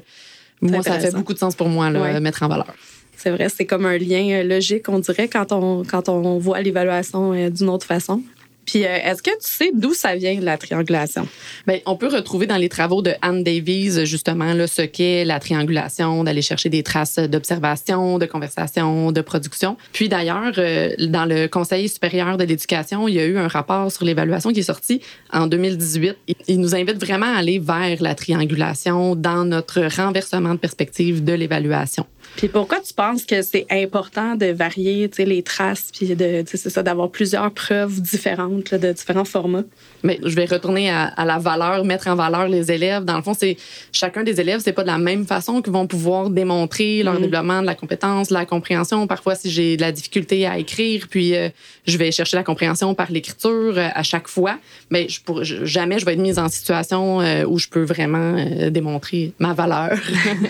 moi, 0.60 0.82
ça 0.82 1.00
fait 1.00 1.14
beaucoup 1.14 1.34
de 1.34 1.38
sens 1.38 1.56
pour 1.56 1.68
moi, 1.68 1.90
là, 1.90 2.20
mettre 2.20 2.42
en 2.42 2.48
valeur. 2.48 2.74
C'est 3.16 3.30
vrai, 3.30 3.48
c'est 3.48 3.66
comme 3.66 3.84
un 3.84 3.98
lien 3.98 4.30
euh, 4.30 4.44
logique, 4.44 4.88
on 4.88 5.00
dirait, 5.00 5.26
quand 5.26 5.50
on, 5.50 5.82
quand 5.82 6.08
on 6.08 6.38
voit 6.38 6.60
l'évaluation 6.60 7.32
euh, 7.32 7.50
d'une 7.50 7.68
autre 7.68 7.84
façon. 7.84 8.22
Puis, 8.68 8.84
euh, 8.84 8.98
est-ce 9.02 9.22
que 9.22 9.30
tu 9.30 9.36
sais 9.48 9.70
d'où 9.74 9.94
ça 9.94 10.14
vient, 10.14 10.38
la 10.42 10.58
triangulation? 10.58 11.26
Bien, 11.66 11.78
on 11.86 11.96
peut 11.96 12.08
retrouver 12.08 12.46
dans 12.46 12.58
les 12.58 12.68
travaux 12.68 13.00
de 13.00 13.12
Anne 13.22 13.42
Davies, 13.42 14.04
justement, 14.04 14.52
là, 14.52 14.66
ce 14.66 14.82
qu'est 14.82 15.24
la 15.24 15.40
triangulation, 15.40 16.22
d'aller 16.22 16.42
chercher 16.42 16.68
des 16.68 16.82
traces 16.82 17.18
d'observation, 17.18 18.18
de 18.18 18.26
conversation, 18.26 19.10
de 19.10 19.22
production. 19.22 19.78
Puis, 19.94 20.10
d'ailleurs, 20.10 20.52
euh, 20.58 20.90
dans 21.00 21.24
le 21.24 21.46
Conseil 21.48 21.88
supérieur 21.88 22.36
de 22.36 22.44
l'éducation, 22.44 23.08
il 23.08 23.14
y 23.14 23.20
a 23.20 23.24
eu 23.24 23.38
un 23.38 23.48
rapport 23.48 23.90
sur 23.90 24.04
l'évaluation 24.04 24.52
qui 24.52 24.60
est 24.60 24.64
sorti 24.64 25.00
en 25.32 25.46
2018. 25.46 26.18
Il 26.48 26.60
nous 26.60 26.74
invite 26.74 27.02
vraiment 27.02 27.34
à 27.34 27.38
aller 27.38 27.58
vers 27.58 28.02
la 28.02 28.14
triangulation 28.14 29.16
dans 29.16 29.46
notre 29.46 29.80
renversement 29.96 30.52
de 30.52 30.58
perspective 30.58 31.24
de 31.24 31.32
l'évaluation. 31.32 32.04
Puis 32.36 32.48
pourquoi 32.48 32.80
tu 32.80 32.94
penses 32.94 33.24
que 33.24 33.42
c'est 33.42 33.66
important 33.70 34.36
de 34.36 34.46
varier 34.46 35.10
les 35.18 35.42
traces, 35.42 35.90
puis 35.92 36.14
de, 36.14 36.44
c'est 36.46 36.70
ça, 36.70 36.82
d'avoir 36.82 37.10
plusieurs 37.10 37.50
preuves 37.50 38.00
différentes 38.00 38.74
de 38.74 38.92
différents 38.92 39.24
formats? 39.24 39.64
Mais 40.02 40.20
je 40.22 40.34
vais 40.36 40.44
retourner 40.44 40.90
à, 40.90 41.24
la 41.24 41.38
valeur, 41.38 41.84
mettre 41.84 42.06
en 42.08 42.14
valeur 42.14 42.48
les 42.48 42.70
élèves. 42.70 43.04
Dans 43.04 43.16
le 43.16 43.22
fond, 43.22 43.34
c'est 43.34 43.56
chacun 43.92 44.22
des 44.22 44.40
élèves, 44.40 44.60
c'est 44.62 44.72
pas 44.72 44.82
de 44.82 44.88
la 44.88 44.98
même 44.98 45.26
façon 45.26 45.60
qu'ils 45.60 45.72
vont 45.72 45.86
pouvoir 45.86 46.30
démontrer 46.30 47.02
leur 47.02 47.14
mm. 47.14 47.22
développement 47.22 47.60
de 47.60 47.66
la 47.66 47.74
compétence, 47.74 48.28
de 48.28 48.34
la 48.34 48.46
compréhension. 48.46 49.06
Parfois, 49.06 49.34
si 49.34 49.50
j'ai 49.50 49.76
de 49.76 49.82
la 49.82 49.92
difficulté 49.92 50.46
à 50.46 50.58
écrire, 50.58 51.08
puis 51.10 51.34
euh, 51.34 51.48
je 51.86 51.98
vais 51.98 52.12
chercher 52.12 52.36
la 52.36 52.44
compréhension 52.44 52.94
par 52.94 53.10
l'écriture 53.10 53.76
euh, 53.76 53.88
à 53.92 54.02
chaque 54.02 54.28
fois, 54.28 54.58
mais 54.90 55.08
je 55.08 55.20
pour, 55.20 55.42
jamais 55.44 55.98
je 55.98 56.04
vais 56.04 56.12
être 56.12 56.20
mise 56.20 56.38
en 56.38 56.48
situation 56.48 57.20
euh, 57.20 57.44
où 57.44 57.58
je 57.58 57.68
peux 57.68 57.82
vraiment 57.82 58.36
démontrer 58.70 59.32
ma 59.38 59.54
valeur. 59.54 59.98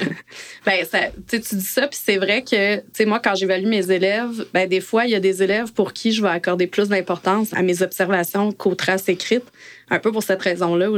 ben, 0.66 0.84
ça, 0.84 0.98
tu 1.28 1.38
dis 1.38 1.64
ça, 1.68 1.86
puis 1.86 1.98
c'est 2.02 2.16
vrai 2.16 2.42
que, 2.42 2.76
tu 2.76 2.82
sais, 2.92 3.04
moi, 3.04 3.20
quand 3.20 3.34
j'évalue 3.34 3.66
mes 3.66 3.90
élèves, 3.90 4.46
ben, 4.52 4.68
des 4.68 4.80
fois, 4.80 5.04
il 5.04 5.10
y 5.10 5.14
a 5.14 5.20
des 5.20 5.42
élèves 5.42 5.72
pour 5.72 5.92
qui 5.92 6.12
je 6.12 6.22
vais 6.22 6.28
accorder 6.28 6.66
plus 6.66 6.88
d'importance 6.88 7.52
à 7.54 7.62
mes 7.62 7.82
observations 7.82 8.52
qu'aux 8.52 8.74
traces 8.74 9.08
écrites, 9.08 9.46
un 9.90 9.98
peu 9.98 10.12
pour 10.12 10.22
cette 10.22 10.42
raison-là, 10.42 10.88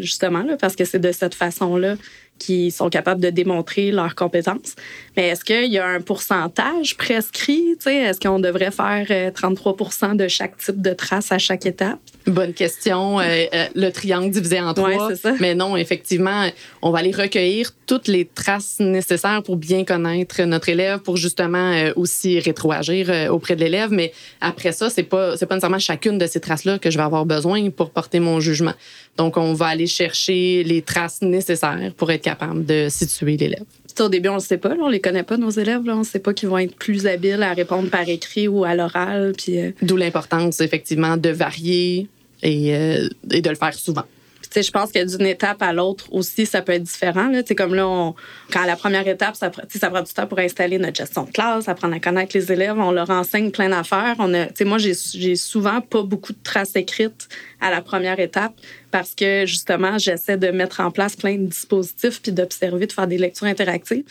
justement, 0.00 0.42
là, 0.42 0.56
parce 0.56 0.76
que 0.76 0.84
c'est 0.84 0.98
de 0.98 1.12
cette 1.12 1.34
façon-là 1.34 1.96
qui 2.38 2.70
sont 2.70 2.88
capables 2.88 3.20
de 3.20 3.30
démontrer 3.30 3.90
leurs 3.90 4.14
compétences. 4.14 4.74
Mais 5.16 5.28
est-ce 5.28 5.44
qu'il 5.44 5.70
y 5.70 5.78
a 5.78 5.86
un 5.86 6.00
pourcentage 6.00 6.96
prescrit? 6.96 7.76
Est-ce 7.84 8.20
qu'on 8.20 8.38
devrait 8.38 8.70
faire 8.70 9.32
33 9.32 9.72
euh, 9.72 10.14
de 10.14 10.28
chaque 10.28 10.56
type 10.56 10.80
de 10.80 10.92
trace 10.92 11.32
à 11.32 11.38
chaque 11.38 11.66
étape? 11.66 11.98
Bonne 12.26 12.52
question. 12.52 13.20
Euh, 13.20 13.24
euh, 13.52 13.66
le 13.74 13.90
triangle 13.90 14.30
divisé 14.30 14.60
en 14.60 14.74
trois. 14.74 15.14
ça. 15.16 15.32
Mais 15.40 15.54
non, 15.54 15.76
effectivement, 15.76 16.48
on 16.82 16.90
va 16.90 17.00
aller 17.00 17.10
recueillir 17.10 17.72
toutes 17.86 18.06
les 18.06 18.26
traces 18.26 18.76
nécessaires 18.80 19.42
pour 19.42 19.56
bien 19.56 19.84
connaître 19.84 20.42
notre 20.42 20.68
élève, 20.68 21.00
pour 21.00 21.16
justement 21.16 21.90
aussi 21.96 22.38
rétroagir 22.38 23.32
auprès 23.32 23.56
de 23.56 23.60
l'élève. 23.60 23.90
Mais 23.90 24.12
après 24.40 24.72
ça, 24.72 24.90
c'est 24.90 25.02
pas 25.02 25.36
pas 25.36 25.54
nécessairement 25.54 25.78
chacune 25.78 26.18
de 26.18 26.26
ces 26.26 26.40
traces-là 26.40 26.78
que 26.78 26.90
je 26.90 26.98
vais 26.98 27.02
avoir 27.02 27.24
besoin 27.24 27.70
pour 27.70 27.90
porter 27.90 28.20
mon 28.20 28.37
jugement. 28.40 28.74
Donc, 29.16 29.36
on 29.36 29.54
va 29.54 29.66
aller 29.66 29.86
chercher 29.86 30.62
les 30.64 30.82
traces 30.82 31.22
nécessaires 31.22 31.92
pour 31.96 32.10
être 32.10 32.22
capable 32.22 32.64
de 32.64 32.88
situer 32.88 33.36
l'élève. 33.36 33.64
Au 34.00 34.08
début, 34.08 34.28
on 34.28 34.36
ne 34.36 34.40
sait 34.40 34.58
pas, 34.58 34.74
on 34.78 34.84
on 34.84 34.88
les 34.88 35.00
connaît 35.00 35.24
pas, 35.24 35.36
nos 35.36 35.50
élèves. 35.50 35.80
On 35.88 35.98
ne 35.98 36.04
sait 36.04 36.20
pas 36.20 36.32
qu'ils 36.32 36.48
vont 36.48 36.58
être 36.58 36.76
plus 36.76 37.06
habiles 37.06 37.42
à 37.42 37.52
répondre 37.52 37.90
par 37.90 38.08
écrit 38.08 38.46
ou 38.46 38.64
à 38.64 38.74
l'oral. 38.74 39.32
Puis, 39.36 39.58
euh, 39.58 39.72
D'où 39.82 39.96
l'importance, 39.96 40.60
effectivement, 40.60 41.16
de 41.16 41.30
varier 41.30 42.06
et, 42.42 42.76
euh, 42.76 43.08
et 43.30 43.42
de 43.42 43.50
le 43.50 43.56
faire 43.56 43.74
souvent 43.74 44.04
je 44.54 44.70
pense 44.70 44.92
que 44.92 45.04
d'une 45.04 45.26
étape 45.26 45.62
à 45.62 45.72
l'autre 45.72 46.12
aussi, 46.12 46.46
ça 46.46 46.62
peut 46.62 46.72
être 46.72 46.82
différent. 46.82 47.28
Là. 47.28 47.42
Comme 47.56 47.74
là, 47.74 48.12
quand 48.52 48.64
la 48.64 48.76
première 48.76 49.06
étape, 49.06 49.36
ça, 49.36 49.50
ça 49.68 49.90
prend 49.90 50.02
du 50.02 50.12
temps 50.12 50.26
pour 50.26 50.38
installer 50.38 50.78
notre 50.78 50.96
gestion 50.96 51.24
de 51.24 51.30
classe, 51.30 51.68
apprendre 51.68 51.94
à 51.94 52.00
connaître 52.00 52.36
les 52.36 52.52
élèves, 52.52 52.78
on 52.78 52.90
leur 52.90 53.10
enseigne 53.10 53.50
plein 53.50 53.68
d'affaires. 53.68 54.16
On 54.18 54.32
a, 54.34 54.46
moi, 54.64 54.78
j'ai 54.78 55.36
souvent 55.36 55.80
pas 55.80 56.02
beaucoup 56.02 56.32
de 56.32 56.42
traces 56.42 56.76
écrites 56.76 57.28
à 57.60 57.70
la 57.70 57.82
première 57.82 58.20
étape 58.20 58.54
parce 58.90 59.14
que 59.14 59.44
justement, 59.46 59.98
j'essaie 59.98 60.36
de 60.36 60.48
mettre 60.48 60.80
en 60.80 60.90
place 60.90 61.16
plein 61.16 61.36
de 61.36 61.46
dispositifs 61.46 62.20
puis 62.22 62.32
d'observer, 62.32 62.86
de 62.86 62.92
faire 62.92 63.06
des 63.06 63.18
lectures 63.18 63.46
interactives. 63.46 64.04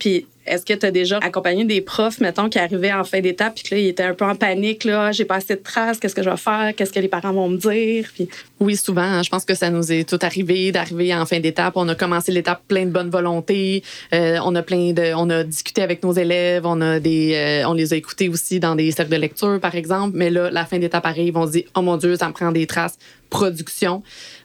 Puis 0.00 0.26
est-ce 0.46 0.64
que 0.64 0.72
tu 0.72 0.84
as 0.84 0.90
déjà 0.90 1.18
accompagné 1.18 1.64
des 1.64 1.80
profs, 1.80 2.18
mettons, 2.18 2.48
qui 2.48 2.58
arrivaient 2.58 2.92
en 2.92 3.04
fin 3.04 3.20
d'étape 3.20 3.54
puis 3.54 3.62
que 3.62 3.74
là, 3.74 3.80
ils 3.80 3.88
étaient 3.88 4.02
un 4.02 4.14
peu 4.14 4.24
en 4.24 4.34
panique, 4.34 4.84
là, 4.84 5.12
j'ai 5.12 5.24
pas 5.24 5.36
assez 5.36 5.54
de 5.54 5.62
traces, 5.62 6.00
qu'est-ce 6.00 6.14
que 6.14 6.22
je 6.22 6.30
vais 6.30 6.36
faire, 6.36 6.72
qu'est-ce 6.74 6.92
que 6.92 6.98
les 6.98 7.08
parents 7.08 7.32
vont 7.32 7.48
me 7.48 7.56
dire? 7.56 8.10
Puis... 8.12 8.28
Oui, 8.58 8.74
souvent, 8.76 9.02
hein, 9.02 9.22
je 9.22 9.28
pense 9.28 9.44
que 9.44 9.54
ça 9.54 9.70
nous 9.70 9.92
est 9.92 10.08
tout 10.08 10.18
arrivé 10.22 10.72
d'arriver 10.72 11.14
en 11.14 11.24
fin 11.24 11.38
d'étape. 11.38 11.74
On 11.76 11.88
a 11.88 11.94
commencé 11.94 12.32
l'étape 12.32 12.62
plein 12.66 12.84
de 12.84 12.90
bonne 12.90 13.10
volonté, 13.10 13.84
euh, 14.12 14.38
on 14.44 14.54
a 14.56 14.62
plein 14.62 14.92
de, 14.92 15.14
on 15.14 15.30
a 15.30 15.44
discuté 15.44 15.82
avec 15.82 16.02
nos 16.02 16.12
élèves, 16.12 16.66
on 16.66 16.80
a 16.80 16.98
des, 16.98 17.34
euh, 17.34 17.68
on 17.68 17.74
les 17.74 17.92
a 17.92 17.96
écoutés 17.96 18.28
aussi 18.28 18.58
dans 18.58 18.74
des 18.74 18.90
cercles 18.90 19.12
de 19.12 19.16
lecture, 19.16 19.60
par 19.60 19.74
exemple. 19.74 20.12
Mais 20.16 20.30
là, 20.30 20.50
la 20.50 20.64
fin 20.64 20.78
d'étape 20.78 21.06
arrive, 21.06 21.36
on 21.36 21.46
se 21.46 21.52
dit, 21.52 21.66
oh 21.76 21.82
mon 21.82 21.96
Dieu, 21.96 22.16
ça 22.16 22.26
me 22.26 22.32
prend 22.32 22.50
des 22.50 22.66
traces, 22.66 22.98
production. 23.28 24.02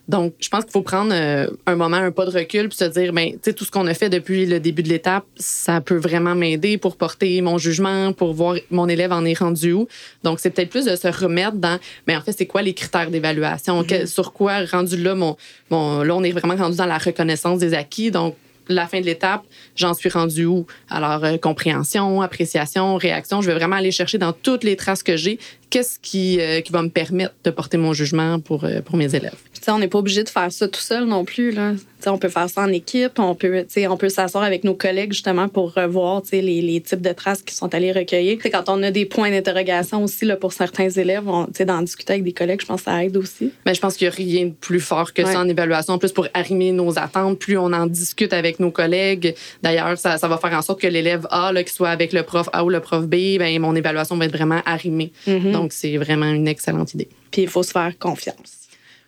Donc, 0.08 0.34
je 0.38 0.48
pense 0.48 0.64
qu'il 0.64 0.72
faut 0.72 0.82
prendre 0.82 1.12
euh, 1.12 1.48
un 1.66 1.74
moment, 1.74 1.96
un 1.96 2.12
pas 2.12 2.26
de 2.26 2.30
recul, 2.30 2.68
puis 2.68 2.78
se 2.78 2.84
dire, 2.84 3.12
ben, 3.12 3.32
tu 3.32 3.38
sais, 3.42 3.52
tout 3.52 3.64
ce 3.64 3.70
qu'on 3.70 3.86
a 3.86 3.94
fait 3.94 4.08
depuis 4.08 4.46
le 4.46 4.60
début 4.60 4.82
de 4.82 4.88
l'étape, 4.88 5.24
ça 5.36 5.80
peut 5.80 5.96
vraiment 5.96 6.34
m'aider 6.34 6.78
pour 6.78 6.96
porter 6.96 7.40
mon 7.42 7.58
jugement, 7.58 8.12
pour 8.12 8.32
voir 8.32 8.56
mon 8.70 8.88
élève 8.88 9.12
en 9.12 9.24
est 9.24 9.38
rendu 9.38 9.72
où. 9.72 9.88
Donc, 10.22 10.38
c'est 10.38 10.50
peut-être 10.50 10.70
plus 10.70 10.84
de 10.84 10.94
se 10.94 11.08
remettre 11.08 11.56
dans, 11.56 11.78
mais 12.06 12.16
en 12.16 12.20
fait, 12.20 12.32
c'est 12.32 12.46
quoi 12.46 12.62
les 12.62 12.74
critères 12.74 13.10
d'évaluation? 13.10 13.82
Mm-hmm. 13.82 14.06
Sur 14.06 14.32
quoi, 14.32 14.64
rendu 14.64 14.96
là, 14.96 15.14
mon, 15.14 15.36
mon, 15.70 16.02
là, 16.02 16.14
on 16.14 16.22
est 16.22 16.32
vraiment 16.32 16.56
rendu 16.56 16.76
dans 16.76 16.86
la 16.86 16.98
reconnaissance 16.98 17.58
des 17.58 17.74
acquis. 17.74 18.10
Donc, 18.10 18.36
la 18.68 18.86
fin 18.86 19.00
de 19.00 19.06
l'étape, 19.06 19.42
j'en 19.74 19.94
suis 19.94 20.08
rendu 20.08 20.44
où? 20.44 20.66
Alors, 20.88 21.24
euh, 21.24 21.36
compréhension, 21.36 22.22
appréciation, 22.22 22.96
réaction, 22.96 23.40
je 23.40 23.48
vais 23.50 23.54
vraiment 23.54 23.76
aller 23.76 23.90
chercher 23.90 24.18
dans 24.18 24.32
toutes 24.32 24.64
les 24.64 24.76
traces 24.76 25.02
que 25.02 25.16
j'ai 25.16 25.38
qu'est-ce 25.70 25.98
qui, 25.98 26.40
euh, 26.40 26.60
qui 26.60 26.72
va 26.72 26.82
me 26.82 26.88
permettre 26.88 27.34
de 27.44 27.50
porter 27.50 27.76
mon 27.76 27.92
jugement 27.92 28.40
pour, 28.40 28.64
euh, 28.64 28.80
pour 28.80 28.96
mes 28.96 29.14
élèves? 29.14 29.36
On 29.68 29.78
n'est 29.78 29.88
pas 29.88 29.98
obligé 29.98 30.22
de 30.22 30.28
faire 30.28 30.50
ça 30.50 30.68
tout 30.68 30.80
seul 30.80 31.04
non 31.04 31.24
plus. 31.24 31.50
Là. 31.50 31.72
on 32.06 32.18
peut 32.18 32.28
faire 32.28 32.48
ça 32.48 32.62
en 32.62 32.72
équipe, 32.72 33.18
on 33.18 33.34
peut, 33.34 33.66
on 33.88 33.96
peut 33.96 34.08
s'asseoir 34.08 34.44
avec 34.44 34.64
nos 34.64 34.74
collègues 34.74 35.12
justement 35.12 35.48
pour 35.48 35.74
revoir 35.74 36.22
les, 36.32 36.42
les 36.42 36.80
types 36.80 37.00
de 37.00 37.12
traces 37.12 37.42
qui 37.42 37.54
sont 37.54 37.74
allés 37.74 37.92
recueillir. 37.92 38.38
quand 38.42 38.68
on 38.68 38.82
a 38.82 38.90
des 38.90 39.06
points 39.06 39.30
d'interrogation 39.30 40.04
aussi 40.04 40.24
là, 40.24 40.36
pour 40.36 40.52
certains 40.52 40.88
élèves, 40.90 41.24
d'en 41.24 41.82
discuter 41.82 42.14
avec 42.14 42.24
des 42.24 42.32
collègues, 42.32 42.60
je 42.60 42.66
pense 42.66 42.82
que 42.82 42.90
ça 42.90 43.04
aide 43.04 43.16
aussi. 43.16 43.52
Mais 43.64 43.74
je 43.74 43.80
pense 43.80 43.96
qu'il 43.96 44.06
n'y 44.06 44.12
a 44.12 44.16
rien 44.16 44.46
de 44.46 44.52
plus 44.52 44.80
fort 44.80 45.12
que 45.12 45.24
ça 45.24 45.40
en 45.40 45.48
évaluation. 45.48 45.94
En 45.94 45.98
plus, 45.98 46.12
pour 46.12 46.28
arrimer 46.34 46.72
nos 46.72 46.98
attentes, 46.98 47.38
plus 47.38 47.58
on 47.58 47.72
en 47.72 47.86
discute 47.86 48.32
avec 48.32 48.60
nos 48.60 48.70
collègues. 48.70 49.34
D'ailleurs, 49.62 49.98
ça, 49.98 50.18
ça 50.18 50.28
va 50.28 50.38
faire 50.38 50.52
en 50.52 50.62
sorte 50.62 50.80
que 50.80 50.86
l'élève 50.86 51.26
A, 51.30 51.52
qu'il 51.54 51.68
soit 51.68 51.90
avec 51.90 52.12
le 52.12 52.22
prof 52.22 52.48
A 52.52 52.64
ou 52.64 52.70
le 52.70 52.80
prof 52.80 53.06
B, 53.06 53.38
ben, 53.38 53.58
mon 53.60 53.74
évaluation 53.74 54.16
va 54.16 54.26
être 54.26 54.36
vraiment 54.36 54.62
arrimée. 54.64 55.12
Mm-hmm. 55.26 55.52
Donc, 55.52 55.72
c'est 55.72 55.96
vraiment 55.96 56.30
une 56.30 56.48
excellente 56.48 56.94
idée. 56.94 57.08
Puis 57.30 57.42
il 57.42 57.48
faut 57.48 57.62
se 57.62 57.72
faire 57.72 57.92
confiance. 57.98 58.65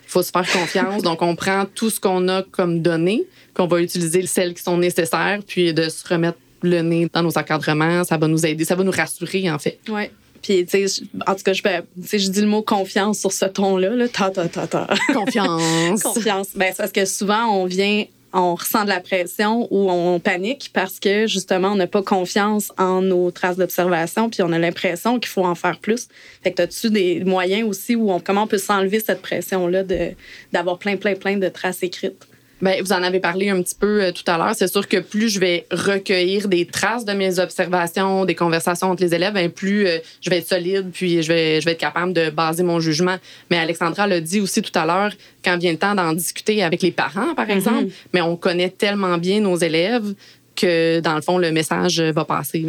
Il 0.09 0.11
faut 0.11 0.23
se 0.23 0.31
faire 0.31 0.51
confiance. 0.51 1.03
Donc, 1.03 1.21
on 1.21 1.37
prend 1.37 1.67
tout 1.67 1.91
ce 1.91 2.01
qu'on 2.01 2.29
a 2.29 2.43
comme 2.43 2.81
données, 2.81 3.25
qu'on 3.53 3.67
va 3.67 3.83
utiliser 3.83 4.27
celles 4.27 4.55
qui 4.55 4.63
sont 4.63 4.79
nécessaires, 4.79 5.41
puis 5.47 5.75
de 5.75 5.91
se 5.91 6.09
remettre 6.09 6.39
le 6.63 6.81
nez 6.81 7.11
dans 7.13 7.23
nos 7.23 7.37
encadrements. 7.37 8.05
Ça 8.05 8.17
va 8.17 8.27
nous 8.27 8.47
aider, 8.47 8.65
ça 8.65 8.75
va 8.75 8.85
nous 8.85 8.91
rassurer, 8.91 9.51
en 9.51 9.59
fait. 9.59 9.79
Oui. 9.91 10.05
Puis, 10.41 10.65
tu 10.65 10.89
sais, 10.89 11.03
en 11.27 11.35
tout 11.35 11.43
cas, 11.43 11.53
je, 11.53 11.63
je 11.63 12.31
dis 12.31 12.41
le 12.41 12.47
mot 12.47 12.63
confiance 12.63 13.19
sur 13.19 13.33
ce 13.33 13.45
ton-là. 13.45 13.91
Là. 13.91 14.09
Ta, 14.09 14.31
ta, 14.31 14.49
ta, 14.49 14.67
ta. 14.67 14.87
Confiance. 15.13 16.03
confiance. 16.15 16.49
Ben, 16.55 16.69
c'est 16.71 16.79
parce 16.79 16.93
que 16.93 17.05
souvent, 17.05 17.45
on 17.49 17.67
vient 17.67 18.07
on 18.33 18.55
ressent 18.55 18.85
de 18.85 18.89
la 18.89 19.01
pression 19.01 19.67
ou 19.71 19.91
on 19.91 20.21
panique 20.21 20.71
parce 20.73 21.01
que 21.01 21.27
justement, 21.27 21.69
on 21.69 21.77
n'a 21.77 21.87
pas 21.87 22.03
confiance 22.03 22.73
en 22.79 23.03
nos 23.03 23.31
traces 23.31 23.57
d'observation, 23.57 24.31
puis 24.31 24.43
on 24.43 24.53
a 24.53 24.59
l'impression 24.59 25.19
qu'il 25.19 25.29
faut 25.29 25.45
en 25.45 25.55
faire 25.55 25.79
plus. 25.79 26.09
Fait 26.43 26.53
que 26.53 26.63
as-tu 26.63 26.91
des 26.91 27.25
moyens 27.25 27.69
aussi 27.69 27.97
où 27.97 28.11
on, 28.11 28.21
comment 28.21 28.43
on 28.43 28.47
peut 28.47 28.59
s'enlever 28.59 29.01
cette 29.01 29.23
pression-là 29.23 29.85
d'avoir 30.53 30.79
plein, 30.79 30.97
plein, 30.97 31.15
plein 31.15 31.37
de 31.37 31.49
traces 31.49 31.83
écrites? 31.83 32.27
Bien, 32.61 32.77
vous 32.81 32.93
en 32.93 33.03
avez 33.05 33.21
parlé 33.21 33.51
un 33.51 33.63
petit 33.63 33.77
peu 33.79 34.03
euh, 34.03 34.13
tout 34.13 34.25
à 34.27 34.37
l'heure. 34.37 34.55
C'est 34.55 34.67
sûr 34.67 34.89
que 34.89 34.97
plus 34.97 35.29
je 35.29 35.39
vais 35.39 35.67
recueillir 35.71 36.49
des 36.49 36.67
traces 36.67 37.05
de 37.05 37.13
mes 37.13 37.39
observations, 37.39 38.25
des 38.25 38.35
conversations 38.35 38.91
entre 38.91 39.03
les 39.03 39.15
élèves, 39.15 39.35
bien, 39.35 39.49
plus 39.49 39.87
euh, 39.87 39.99
je 40.21 40.29
vais 40.29 40.39
être 40.39 40.49
solide, 40.49 40.91
puis 40.93 41.23
je 41.23 41.29
vais, 41.29 41.61
je 41.61 41.65
vais 41.67 41.73
être 41.73 41.81
capable 41.81 42.13
de 42.13 42.31
baser 42.31 42.65
mon 42.65 42.81
jugement. 42.81 43.17
Mais 43.51 43.59
Alexandra 43.59 44.09
l'a 44.09 44.21
dit 44.21 44.41
aussi 44.41 44.61
tout 44.61 44.77
à 44.77 44.85
l'heure, 44.85 45.13
quand 45.45 45.57
vient 45.57 45.71
le 45.71 45.79
temps 45.79 45.95
d'en 45.95 46.13
discuter 46.13 46.65
avec 46.65 46.83
les 46.83 46.91
parents, 46.91 47.35
par 47.35 47.47
mm-hmm. 47.47 47.51
exemple, 47.51 47.87
mais 48.13 48.23
on 48.23 48.37
connaît 48.37 48.71
tellement 48.71 49.19
bien 49.19 49.41
nos 49.41 49.57
élèves 49.57 50.15
que, 50.57 50.99
dans 50.99 51.15
le 51.15 51.23
fond, 51.23 51.39
le 51.39 51.53
message 51.53 52.01
va 52.01 52.25
passer. 52.25 52.67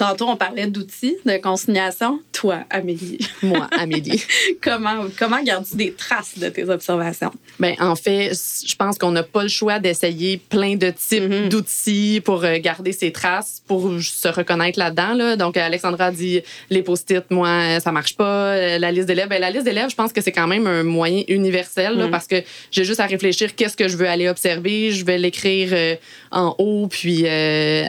Tantôt, 0.00 0.28
on 0.28 0.36
parlait 0.36 0.66
d'outils 0.66 1.18
de 1.26 1.36
consignation. 1.36 2.20
Toi, 2.32 2.60
Amélie. 2.70 3.18
Moi, 3.42 3.68
Amélie. 3.78 4.24
comment 4.62 5.04
comment 5.18 5.42
gardes-tu 5.42 5.76
des 5.76 5.92
traces 5.92 6.38
de 6.38 6.48
tes 6.48 6.66
observations? 6.70 7.30
Bien, 7.58 7.74
en 7.80 7.94
fait, 7.96 8.32
je 8.66 8.74
pense 8.76 8.96
qu'on 8.96 9.10
n'a 9.10 9.22
pas 9.22 9.42
le 9.42 9.50
choix 9.50 9.78
d'essayer 9.78 10.38
plein 10.38 10.76
de 10.76 10.88
types 10.88 11.24
mm-hmm. 11.24 11.48
d'outils 11.50 12.22
pour 12.24 12.44
euh, 12.44 12.56
garder 12.60 12.92
ces 12.92 13.12
traces, 13.12 13.62
pour 13.66 13.90
se 14.00 14.28
reconnaître 14.28 14.78
là-dedans. 14.78 15.12
Là. 15.12 15.36
Donc, 15.36 15.58
Alexandra 15.58 16.10
dit 16.10 16.40
les 16.70 16.82
post-it, 16.82 17.30
moi, 17.30 17.78
ça 17.80 17.92
marche 17.92 18.16
pas. 18.16 18.54
Euh, 18.54 18.78
la 18.78 18.92
liste 18.92 19.06
d'élèves, 19.06 19.28
ben, 19.28 19.38
la 19.38 19.50
liste 19.50 19.64
d'élèves, 19.64 19.90
je 19.90 19.96
pense 19.96 20.14
que 20.14 20.22
c'est 20.22 20.32
quand 20.32 20.46
même 20.46 20.66
un 20.66 20.82
moyen 20.82 21.24
universel 21.28 22.06
mm. 22.06 22.10
parce 22.10 22.26
que 22.26 22.36
j'ai 22.70 22.84
juste 22.84 23.00
à 23.00 23.06
réfléchir 23.06 23.54
qu'est-ce 23.54 23.76
que 23.76 23.86
je 23.86 23.98
veux 23.98 24.08
aller 24.08 24.30
observer. 24.30 24.92
Je 24.92 25.04
vais 25.04 25.18
l'écrire 25.18 25.68
euh, 25.72 25.96
en 26.30 26.54
haut, 26.56 26.88
puis 26.88 27.26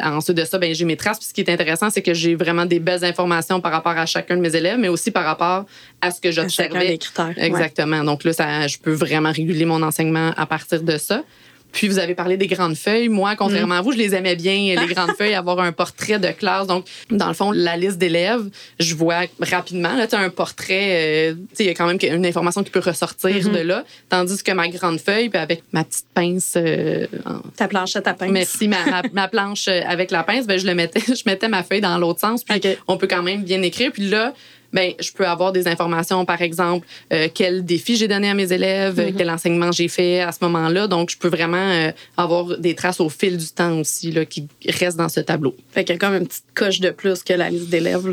ensuite 0.03 0.35
de 0.35 0.43
ça, 0.43 0.57
ben, 0.57 0.75
j'ai 0.75 0.83
mes 0.83 0.97
traces. 0.97 1.19
Puis 1.19 1.29
ce 1.29 1.33
qui 1.33 1.39
est 1.39 1.49
intéressant, 1.49 1.89
c'est 1.89 2.00
que 2.01 2.13
j'ai 2.13 2.35
vraiment 2.35 2.65
des 2.65 2.79
belles 2.79 3.03
informations 3.03 3.61
par 3.61 3.71
rapport 3.71 3.97
à 3.97 4.05
chacun 4.05 4.35
de 4.35 4.41
mes 4.41 4.55
élèves, 4.55 4.77
mais 4.77 4.87
aussi 4.87 5.11
par 5.11 5.23
rapport 5.23 5.65
à 6.01 6.11
ce 6.11 6.19
que 6.21 6.31
j'observais. 6.31 6.97
critères. 6.97 7.33
Exactement. 7.37 8.03
Donc 8.03 8.23
là, 8.23 8.33
ça, 8.33 8.67
je 8.67 8.77
peux 8.77 8.93
vraiment 8.93 9.31
réguler 9.31 9.65
mon 9.65 9.81
enseignement 9.81 10.31
à 10.37 10.45
partir 10.45 10.81
de 10.81 10.97
ça. 10.97 11.23
Puis 11.71 11.87
vous 11.87 11.99
avez 11.99 12.15
parlé 12.15 12.37
des 12.37 12.47
grandes 12.47 12.75
feuilles. 12.75 13.09
Moi, 13.09 13.35
contrairement 13.35 13.75
à 13.75 13.81
vous, 13.81 13.91
je 13.91 13.97
les 13.97 14.13
aimais 14.15 14.35
bien, 14.35 14.75
les 14.87 14.93
grandes 14.93 15.15
feuilles, 15.17 15.33
avoir 15.33 15.59
un 15.59 15.71
portrait 15.71 16.19
de 16.19 16.29
classe. 16.29 16.67
Donc, 16.67 16.85
dans 17.09 17.27
le 17.27 17.33
fond, 17.33 17.51
la 17.51 17.77
liste 17.77 17.97
d'élèves, 17.97 18.49
je 18.79 18.95
vois 18.95 19.21
rapidement, 19.39 19.95
là, 19.95 20.07
tu 20.07 20.15
as 20.15 20.19
un 20.19 20.29
portrait, 20.29 21.31
euh, 21.31 21.35
il 21.59 21.65
y 21.65 21.69
a 21.69 21.73
quand 21.73 21.87
même 21.87 21.97
une 22.01 22.25
information 22.25 22.63
qui 22.63 22.71
peut 22.71 22.79
ressortir 22.79 23.21
Mm-hmm. 23.31 23.51
de 23.51 23.59
là. 23.59 23.83
Tandis 24.09 24.43
que 24.43 24.51
ma 24.51 24.67
grande 24.67 24.99
feuille, 24.99 25.29
puis 25.29 25.39
avec 25.39 25.63
ma 25.71 25.83
petite 25.83 26.05
pince, 26.13 26.53
euh, 26.57 27.07
Ta 27.55 27.67
planchette 27.67 28.07
à 28.07 28.13
pince. 28.13 28.31
merci, 28.31 28.67
ma, 28.67 28.83
ma, 28.85 29.01
ma 29.13 29.27
planche 29.27 29.67
euh, 29.67 29.81
avec 29.87 30.11
la 30.11 30.23
pince, 30.23 30.47
ben, 30.47 30.59
je 30.59 30.65
le 30.65 30.75
mettais, 30.75 30.99
je 31.07 31.23
mettais 31.25 31.47
ma 31.47 31.63
feuille 31.63 31.81
dans 31.81 31.97
l'autre 31.97 32.19
sens. 32.19 32.43
Puis 32.43 32.61
on 32.87 32.97
peut 32.97 33.07
quand 33.07 33.23
même 33.23 33.43
bien 33.43 33.61
écrire. 33.61 33.91
Puis 33.91 34.09
là, 34.09 34.33
ben, 34.73 34.93
je 34.99 35.11
peux 35.11 35.25
avoir 35.27 35.51
des 35.51 35.67
informations, 35.67 36.25
par 36.25 36.41
exemple, 36.41 36.87
euh, 37.13 37.27
quel 37.33 37.65
défi 37.65 37.95
j'ai 37.97 38.07
donné 38.07 38.29
à 38.29 38.33
mes 38.33 38.51
élèves, 38.53 38.97
Mm-hmm. 38.99 39.09
euh, 39.09 39.11
quel 39.17 39.29
enseignement 39.29 39.71
j'ai 39.71 39.87
fait 39.87 40.21
à 40.21 40.31
ce 40.31 40.39
moment-là. 40.41 40.87
Donc, 40.87 41.09
je 41.11 41.17
peux 41.17 41.27
vraiment 41.27 41.57
euh, 41.57 41.91
avoir 42.17 42.57
des 42.57 42.73
traces 42.75 42.99
au 42.99 43.09
fil 43.09 43.37
du 43.37 43.47
temps 43.47 43.79
aussi 43.79 44.11
là, 44.11 44.25
qui 44.25 44.47
restent 44.67 44.97
dans 44.97 45.09
ce 45.09 45.19
tableau. 45.19 45.55
Fait 45.71 45.83
qu'il 45.83 45.93
y 45.93 45.97
a 45.97 45.99
comme 45.99 46.15
une 46.15 46.27
petite 46.27 46.45
coche 46.55 46.79
de 46.79 46.89
plus 46.89 47.23
que 47.23 47.33
la 47.33 47.49
liste 47.49 47.69
d'élèves 47.69 48.07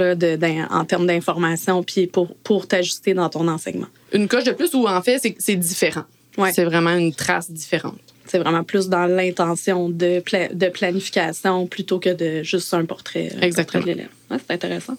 en 0.71 0.85
termes 0.85 1.07
d'information 1.07 1.83
puis 1.83 2.07
pour, 2.07 2.35
pour 2.37 2.67
t'ajuster 2.69 3.15
dans 3.15 3.29
ton 3.29 3.47
enseignement. 3.49 3.87
Une 4.13 4.29
coche 4.29 4.45
de 4.45 4.53
plus 4.53 4.75
où, 4.75 4.87
en 4.87 5.03
fait, 5.03 5.21
c'est 5.39 5.57
différent. 5.57 6.05
Ouais. 6.37 6.53
C'est 6.53 6.65
vraiment 6.65 6.91
une 6.97 7.13
trace 7.15 7.51
différente. 7.51 7.99
C'est 8.27 8.39
vraiment 8.39 8.63
plus 8.63 8.89
dans 8.89 9.07
l'intention 9.07 9.89
de, 9.89 10.21
pla- 10.21 10.49
de 10.53 10.69
planification 10.69 11.67
plutôt 11.67 11.99
que 11.99 12.11
de 12.11 12.43
juste 12.43 12.73
un 12.75 12.85
portrait, 12.85 13.33
un 13.37 13.41
Exactement. 13.41 13.83
portrait 13.85 13.93
de 13.95 13.97
l'élève. 13.99 14.11
Ouais, 14.31 14.37
c'est 14.47 14.55
intéressant. 14.55 14.97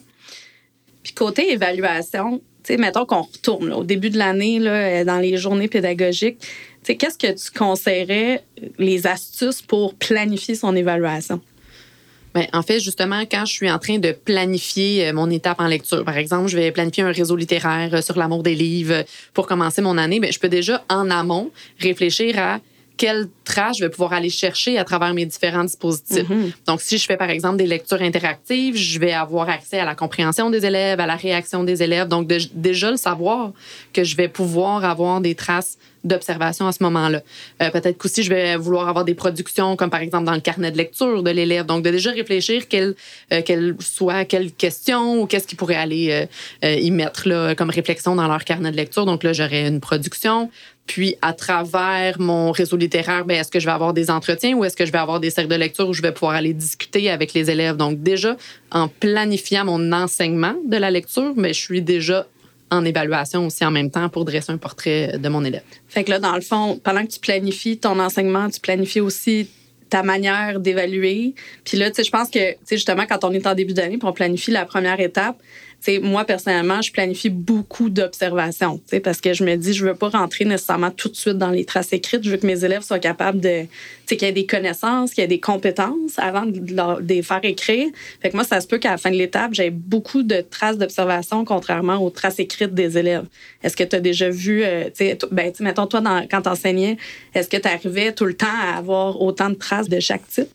Côté 1.16 1.52
évaluation, 1.52 2.42
tu 2.64 2.74
sais, 2.74 2.78
mettons 2.78 3.06
qu'on 3.06 3.22
retourne 3.22 3.72
au 3.74 3.84
début 3.84 4.10
de 4.10 4.18
l'année 4.18 4.60
là, 4.60 4.72
euh, 4.72 5.06
dans 5.06 5.20
les 5.20 5.38
journées 5.38 5.68
pédagogiques. 5.68 6.40
Tu 6.40 6.48
sais, 6.84 6.96
qu'est-ce 6.96 7.18
que 7.18 7.32
tu 7.32 7.58
conseillerais 7.58 8.44
euh, 8.62 8.68
les 8.78 9.08
astuces 9.08 9.62
pour 9.62 9.96
planifier 9.96 10.56
son 10.56 10.76
évaluation? 10.76 11.42
Ben, 12.34 12.46
en 12.54 12.62
fait, 12.62 12.80
justement, 12.80 13.22
quand 13.22 13.46
je 13.46 13.54
suis 13.54 13.72
en 13.72 13.80
train 13.80 13.98
de 13.98 14.12
planifier 14.12 15.08
euh, 15.08 15.14
mon 15.14 15.30
étape 15.30 15.60
en 15.60 15.68
lecture, 15.68 16.06
par 16.06 16.18
exemple, 16.18 16.48
je 16.48 16.58
vais 16.58 16.72
planifier 16.72 17.04
un 17.04 17.12
réseau 17.12 17.36
littéraire 17.36 18.04
sur 18.04 18.18
l'amour 18.18 18.44
des 18.44 18.56
livres 18.56 19.04
pour 19.34 19.48
commencer 19.48 19.82
mon 19.82 19.98
année, 19.98 20.20
ben, 20.20 20.32
je 20.32 20.40
peux 20.40 20.50
déjà 20.50 20.84
en 20.90 21.10
amont 21.10 21.52
réfléchir 21.80 22.38
à 22.38 22.60
quelle 23.00 23.28
trace 23.46 23.78
je 23.78 23.86
vais 23.86 23.90
pouvoir 23.90 24.12
aller 24.14 24.30
chercher 24.30 24.78
à 24.78 24.84
travers 24.84 25.14
mes 25.14 25.26
différents 25.26 25.64
dispositifs. 25.64 26.28
Donc, 26.68 26.82
si 26.82 26.98
je 26.98 27.06
fais, 27.06 27.16
par 27.18 27.30
exemple, 27.30 27.56
des 27.58 27.66
lectures 27.66 28.02
interactives, 28.02 28.76
je 28.76 29.00
vais 29.00 29.14
avoir 29.14 29.48
accès 29.50 29.80
à 29.80 29.86
la 29.86 29.96
compréhension 29.96 30.50
des 30.50 30.66
élèves, 30.66 31.00
à 31.00 31.06
la 31.08 31.16
réaction 31.16 31.64
des 31.64 31.82
élèves. 31.82 32.10
Donc, 32.10 32.28
de- 32.28 32.38
déjà 32.54 32.92
le 32.92 32.98
savoir 32.98 33.54
que 33.94 34.04
je 34.04 34.16
vais 34.18 34.28
pouvoir 34.28 34.84
avoir 34.84 35.22
des 35.22 35.34
traces 35.34 35.78
d'observation 36.04 36.66
à 36.68 36.72
ce 36.72 36.82
moment-là. 36.84 37.22
Euh, 37.62 37.70
Peut-être 37.72 37.98
qu'aussi, 37.98 38.24
je 38.24 38.30
vais 38.30 38.56
vouloir 38.56 38.88
avoir 38.88 39.04
des 39.06 39.16
productions, 39.16 39.76
comme 39.76 39.90
par 39.90 40.02
exemple 40.02 40.26
dans 40.26 40.34
le 40.34 40.40
carnet 40.40 40.72
de 40.72 40.78
lecture 40.78 41.24
de 41.24 41.32
l'élève. 41.32 41.66
Donc, 41.66 41.84
de 41.84 41.90
déjà 41.92 42.12
réfléchir 42.12 42.68
quelle, 42.70 42.96
euh, 43.34 43.42
quelle 43.48 43.76
soit 43.80 44.24
quelle 44.26 44.52
question 44.52 45.22
ou 45.22 45.26
qu'est-ce 45.26 45.48
qu'ils 45.48 45.58
pourrait 45.58 45.76
aller 45.76 46.06
euh, 46.12 46.26
euh, 46.66 46.76
y 46.76 46.92
mettre 46.92 47.28
là, 47.28 47.54
comme 47.56 47.70
réflexion 47.70 48.16
dans 48.16 48.28
leur 48.28 48.44
carnet 48.46 48.72
de 48.72 48.78
lecture. 48.78 49.06
Donc, 49.06 49.24
là, 49.24 49.32
j'aurais 49.34 49.68
une 49.68 49.80
production. 49.82 50.50
Puis, 50.90 51.16
à 51.22 51.34
travers 51.34 52.20
mon 52.20 52.52
réseau 52.52 52.76
littéraire, 52.76 53.24
ben, 53.24 53.40
est-ce 53.40 53.52
que 53.52 53.60
je 53.60 53.66
vais 53.66 53.72
avoir 53.72 53.94
des 53.94 54.10
entretiens 54.10 54.58
ou 54.58 54.66
est-ce 54.66 54.76
que 54.76 54.88
je 54.88 54.92
vais 54.92 54.98
avoir 54.98 55.20
des 55.20 55.30
cercles 55.30 55.52
de 55.52 55.56
lecture 55.56 55.88
où 55.88 55.94
je 55.94 56.02
vais 56.02 56.12
pouvoir 56.12 56.34
aller 56.34 56.52
discuter 56.52 57.12
avec 57.12 57.36
les 57.36 57.52
élèves? 57.52 57.78
Donc, 57.78 58.02
déjà, 58.02 58.36
en 58.72 58.88
planifiant 58.88 59.66
mon 59.66 59.92
enseignement 59.92 60.56
de 60.66 60.78
la 60.78 60.90
lecture, 60.90 61.34
mais 61.38 61.54
je 61.54 61.62
suis 61.62 61.84
déjà 61.84 62.26
en 62.72 62.84
évaluation 62.86 63.46
aussi 63.46 63.64
en 63.64 63.70
même 63.70 63.92
temps 63.92 64.10
pour 64.10 64.26
dresser 64.26 64.52
un 64.52 64.58
portrait 64.58 65.20
de 65.20 65.30
mon 65.30 65.46
élève. 65.46 65.62
Fait 65.88 66.04
que 66.04 66.10
là, 66.10 66.18
dans 66.18 66.34
le 66.34 66.42
fond, 66.42 66.80
pendant 66.84 67.06
que 67.06 67.12
tu 67.12 67.20
planifies 67.20 67.78
ton 67.78 68.00
enseignement, 68.00 68.50
tu 68.50 68.60
planifies 68.60 69.02
aussi 69.02 69.48
ta 69.92 70.02
manière 70.02 70.60
d'évaluer. 70.60 71.36
Puis 71.66 71.78
là, 71.78 71.92
tu 71.92 71.98
sais, 71.98 72.04
je 72.04 72.12
pense 72.12 72.32
que, 72.32 72.54
tu 72.54 72.58
sais, 72.66 72.78
justement, 72.78 73.06
quand 73.08 73.24
on 73.24 73.32
est 73.32 73.46
en 73.46 73.54
début 73.54 73.74
d'année, 73.74 74.00
puis 74.00 74.08
on 74.08 74.14
planifie 74.14 74.50
la 74.50 74.66
première 74.66 75.00
étape, 75.00 75.36
moi, 76.02 76.26
personnellement, 76.26 76.82
je 76.82 76.92
planifie 76.92 77.30
beaucoup 77.30 77.90
d'observations, 77.90 78.82
parce 79.04 79.22
que 79.22 79.34
je 79.34 79.44
me 79.44 79.56
dis, 79.56 79.74
je 79.74 79.86
veux 79.86 79.96
pas 79.96 80.10
rentrer 80.10 80.46
nécessairement 80.46 80.92
tout 80.92 81.10
de 81.10 81.16
suite 81.16 81.38
dans 81.38 81.50
les 81.50 81.66
traces 81.66 81.94
écrites. 81.94 82.24
Je 82.24 82.32
veux 82.32 82.38
que 82.38 82.46
mes 82.46 82.64
élèves 82.66 82.84
soient 82.84 83.00
capables 83.00 83.40
de, 83.40 83.66
qu'il 84.08 84.22
y 84.22 84.26
ait 84.26 84.34
des 84.34 84.46
connaissances, 84.46 85.14
qu'il 85.14 85.22
y 85.22 85.26
ait 85.26 85.28
des 85.28 85.40
compétences 85.40 86.18
avant 86.18 86.46
de, 86.46 87.02
les 87.08 87.22
faire 87.22 87.40
écrire. 87.44 87.88
Fait 88.22 88.30
que 88.30 88.36
moi, 88.36 88.44
ça 88.44 88.60
se 88.62 88.68
peut 88.68 88.78
qu'à 88.78 88.92
la 88.92 88.98
fin 88.98 89.12
de 89.12 89.16
l'étape, 89.16 89.54
j'ai 89.54 89.70
beaucoup 89.70 90.24
de 90.24 90.42
traces 90.42 90.78
d'observation, 90.78 91.46
contrairement 91.46 91.98
aux 91.98 92.10
traces 92.10 92.40
écrites 92.40 92.74
des 92.74 92.98
élèves. 92.98 93.26
Est-ce 93.64 93.78
que 93.78 93.84
tu 93.84 93.96
as 93.96 94.02
déjà 94.02 94.30
vu, 94.30 94.64
euh, 94.64 94.90
ben, 95.32 95.52
mettons, 95.60 95.88
toi, 95.88 96.02
quand 96.30 96.42
tu 96.42 96.50
enseignais, 96.50 96.98
est-ce 97.34 97.50
que 97.50 97.58
tu 97.58 97.68
arrivais 97.68 98.12
tout 98.12 98.26
le 98.26 98.34
temps 98.34 98.48
à 98.48 98.78
avoir 98.78 99.22
autant 99.22 99.50
de 99.50 99.56
traces 99.56 99.90
de 99.90 100.00
chaque 100.00 100.28
type? 100.28 100.50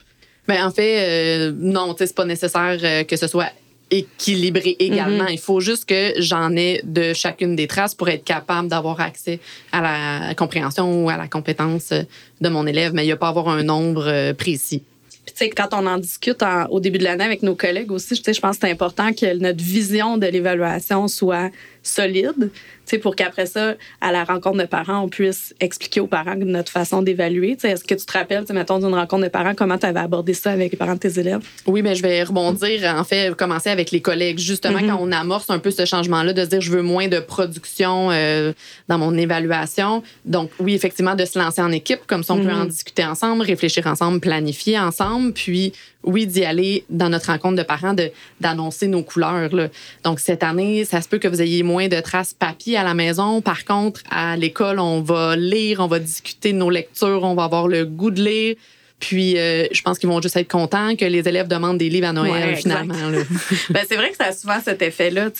Ben, 0.46 0.66
en 0.66 0.70
fait, 0.70 1.48
euh, 1.48 1.52
non, 1.56 1.94
c'est 1.98 2.14
pas 2.14 2.26
nécessaire 2.26 2.78
euh, 2.82 3.04
que 3.04 3.16
ce 3.16 3.26
soit 3.26 3.50
équilibré 3.90 4.76
également. 4.78 5.26
Il 5.26 5.38
faut 5.38 5.60
juste 5.60 5.84
que 5.86 6.12
j'en 6.18 6.54
ai 6.56 6.80
de 6.84 7.12
chacune 7.12 7.54
des 7.56 7.66
traces 7.66 7.94
pour 7.94 8.08
être 8.08 8.24
capable 8.24 8.68
d'avoir 8.68 9.00
accès 9.00 9.40
à 9.72 9.80
la 10.28 10.34
compréhension 10.34 11.04
ou 11.04 11.10
à 11.10 11.16
la 11.16 11.28
compétence 11.28 11.92
euh, 11.92 12.02
de 12.40 12.48
mon 12.48 12.66
élève, 12.66 12.92
mais 12.94 13.02
il 13.02 13.06
n'y 13.06 13.12
a 13.12 13.16
pas 13.16 13.26
à 13.26 13.30
avoir 13.30 13.48
un 13.48 13.62
nombre 13.62 14.04
euh, 14.06 14.34
précis. 14.34 14.82
Puis, 15.24 15.32
tu 15.32 15.38
sais, 15.44 15.50
quand 15.50 15.68
on 15.72 15.86
en 15.86 15.96
discute 15.98 16.42
en- 16.42 16.66
au 16.66 16.80
début 16.80 16.98
de 16.98 17.04
l'année 17.04 17.24
avec 17.24 17.42
nos 17.42 17.54
collègues 17.54 17.90
aussi, 17.92 18.14
je 18.14 18.40
pense 18.40 18.56
que 18.58 18.66
c'est 18.66 18.70
important 18.70 19.12
que 19.12 19.36
notre 19.38 19.62
vision 19.62 20.18
de 20.18 20.26
l'évaluation 20.26 21.08
soit 21.08 21.50
solide, 21.84 22.50
tu 22.86 22.96
sais, 22.96 22.98
pour 22.98 23.14
qu'après 23.14 23.46
ça, 23.46 23.74
à 24.00 24.12
la 24.12 24.24
rencontre 24.24 24.58
de 24.58 24.66
parents, 24.66 25.00
on 25.00 25.08
puisse 25.08 25.54
expliquer 25.60 26.00
aux 26.00 26.06
parents 26.06 26.34
notre 26.36 26.70
façon 26.70 27.00
d'évaluer. 27.00 27.54
Tu 27.54 27.60
sais, 27.60 27.70
Est-ce 27.70 27.84
que 27.84 27.94
tu 27.94 28.04
te 28.04 28.12
rappelles, 28.12 28.44
mettons, 28.52 28.78
d'une 28.78 28.94
rencontre 28.94 29.22
de 29.24 29.28
parents, 29.28 29.54
comment 29.54 29.78
tu 29.78 29.86
avais 29.86 30.00
abordé 30.00 30.34
ça 30.34 30.50
avec 30.50 30.72
les 30.72 30.76
parents 30.76 30.94
de 30.94 30.98
tes 30.98 31.18
élèves? 31.18 31.40
Oui, 31.66 31.80
mais 31.82 31.94
je 31.94 32.02
vais 32.02 32.22
rebondir, 32.22 32.82
en 32.94 33.04
fait, 33.04 33.34
commencer 33.36 33.70
avec 33.70 33.90
les 33.90 34.00
collègues. 34.00 34.38
Justement, 34.38 34.80
quand 34.80 34.98
on 35.00 35.12
amorce 35.12 35.48
un 35.50 35.58
peu 35.58 35.70
ce 35.70 35.84
changement-là, 35.84 36.32
de 36.32 36.44
se 36.44 36.48
dire 36.48 36.60
je 36.60 36.70
veux 36.70 36.82
moins 36.82 37.08
de 37.08 37.20
production 37.20 38.10
euh, 38.10 38.52
dans 38.88 38.98
mon 38.98 39.16
évaluation. 39.16 40.02
Donc, 40.24 40.50
oui, 40.58 40.74
effectivement, 40.74 41.14
de 41.14 41.24
se 41.24 41.38
lancer 41.38 41.62
en 41.62 41.70
équipe, 41.70 42.00
comme 42.06 42.22
ça, 42.22 42.34
on 42.34 42.42
peut 42.42 42.52
en 42.52 42.64
discuter 42.66 43.04
ensemble, 43.04 43.42
réfléchir 43.42 43.86
ensemble, 43.86 44.20
planifier 44.20 44.78
ensemble. 44.78 45.32
Puis, 45.32 45.72
oui, 46.04 46.26
d'y 46.26 46.44
aller 46.44 46.84
dans 46.90 47.08
notre 47.08 47.26
rencontre 47.26 47.56
de 47.56 47.62
parents, 47.62 47.94
d'annoncer 48.40 48.88
nos 48.88 49.02
couleurs. 49.02 49.54
là. 49.54 49.68
Donc, 50.04 50.20
cette 50.20 50.42
année, 50.42 50.84
ça 50.84 51.00
se 51.00 51.08
peut 51.08 51.18
que 51.18 51.28
vous 51.28 51.42
ayez 51.42 51.62
moins 51.62 51.88
de 51.88 52.00
traces 52.00 52.34
papier 52.34 52.76
à 52.76 52.84
la 52.84 52.94
maison. 52.94 53.40
Par 53.40 53.64
contre, 53.64 54.00
à 54.10 54.36
l'école, 54.36 54.78
on 54.78 55.00
va 55.00 55.36
lire, 55.36 55.80
on 55.80 55.86
va 55.86 55.98
discuter 55.98 56.52
de 56.52 56.58
nos 56.58 56.70
lectures, 56.70 57.22
on 57.22 57.34
va 57.34 57.44
avoir 57.44 57.68
le 57.68 57.84
goût 57.84 58.10
de 58.10 58.22
lire. 58.22 58.56
Puis, 59.00 59.36
euh, 59.36 59.66
je 59.70 59.82
pense 59.82 59.98
qu'ils 59.98 60.08
vont 60.08 60.22
juste 60.22 60.36
être 60.36 60.50
contents 60.50 60.96
que 60.96 61.04
les 61.04 61.28
élèves 61.28 61.48
demandent 61.48 61.78
des 61.78 61.90
livres 61.90 62.06
à 62.06 62.12
Noël, 62.12 62.50
Ouais, 62.50 62.56
finalement. 62.56 62.94
Ben, 63.70 63.82
c'est 63.86 63.96
vrai 63.96 64.10
que 64.10 64.16
ça 64.16 64.26
a 64.26 64.32
souvent 64.32 64.60
cet 64.64 64.80
effet-là. 64.82 65.30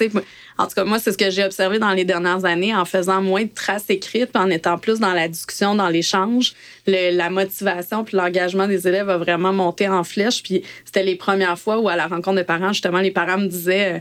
En 0.59 0.67
tout 0.67 0.75
cas, 0.75 0.85
moi, 0.85 0.99
c'est 0.99 1.13
ce 1.13 1.19
que 1.19 1.31
j'ai 1.31 1.45
observé 1.45 1.79
dans 1.79 1.93
les 1.93 2.05
dernières 2.05 2.45
années 2.45 2.75
en 2.75 2.85
faisant 2.85 3.23
moins 3.23 3.45
de 3.45 3.55
traces 3.55 3.89
écrites, 3.89 4.33
puis 4.33 4.43
en 4.43 4.51
étant 4.51 4.77
plus 4.77 4.99
dans 4.99 5.13
la 5.13 5.29
discussion, 5.29 5.75
dans 5.75 5.89
l'échange. 5.89 6.55
La 6.87 7.31
motivation 7.31 8.05
puis 8.05 8.17
l'engagement 8.17 8.67
des 8.67 8.87
élèves 8.87 9.09
a 9.09 9.17
vraiment 9.17 9.53
monté 9.53 9.89
en 9.89 10.05
flèche. 10.05 10.43
Puis 10.43 10.63
c'était 10.85 11.03
les 11.03 11.17
premières 11.17 11.59
fois 11.59 11.79
où, 11.79 11.89
à 11.89 11.97
la 11.97 12.07
rencontre 12.07 12.39
de 12.39 12.43
parents, 12.43 12.73
justement, 12.73 13.01
les 13.01 13.13
parents 13.13 13.39
me 13.39 13.47
disaient, 13.47 13.95
euh, 13.95 13.99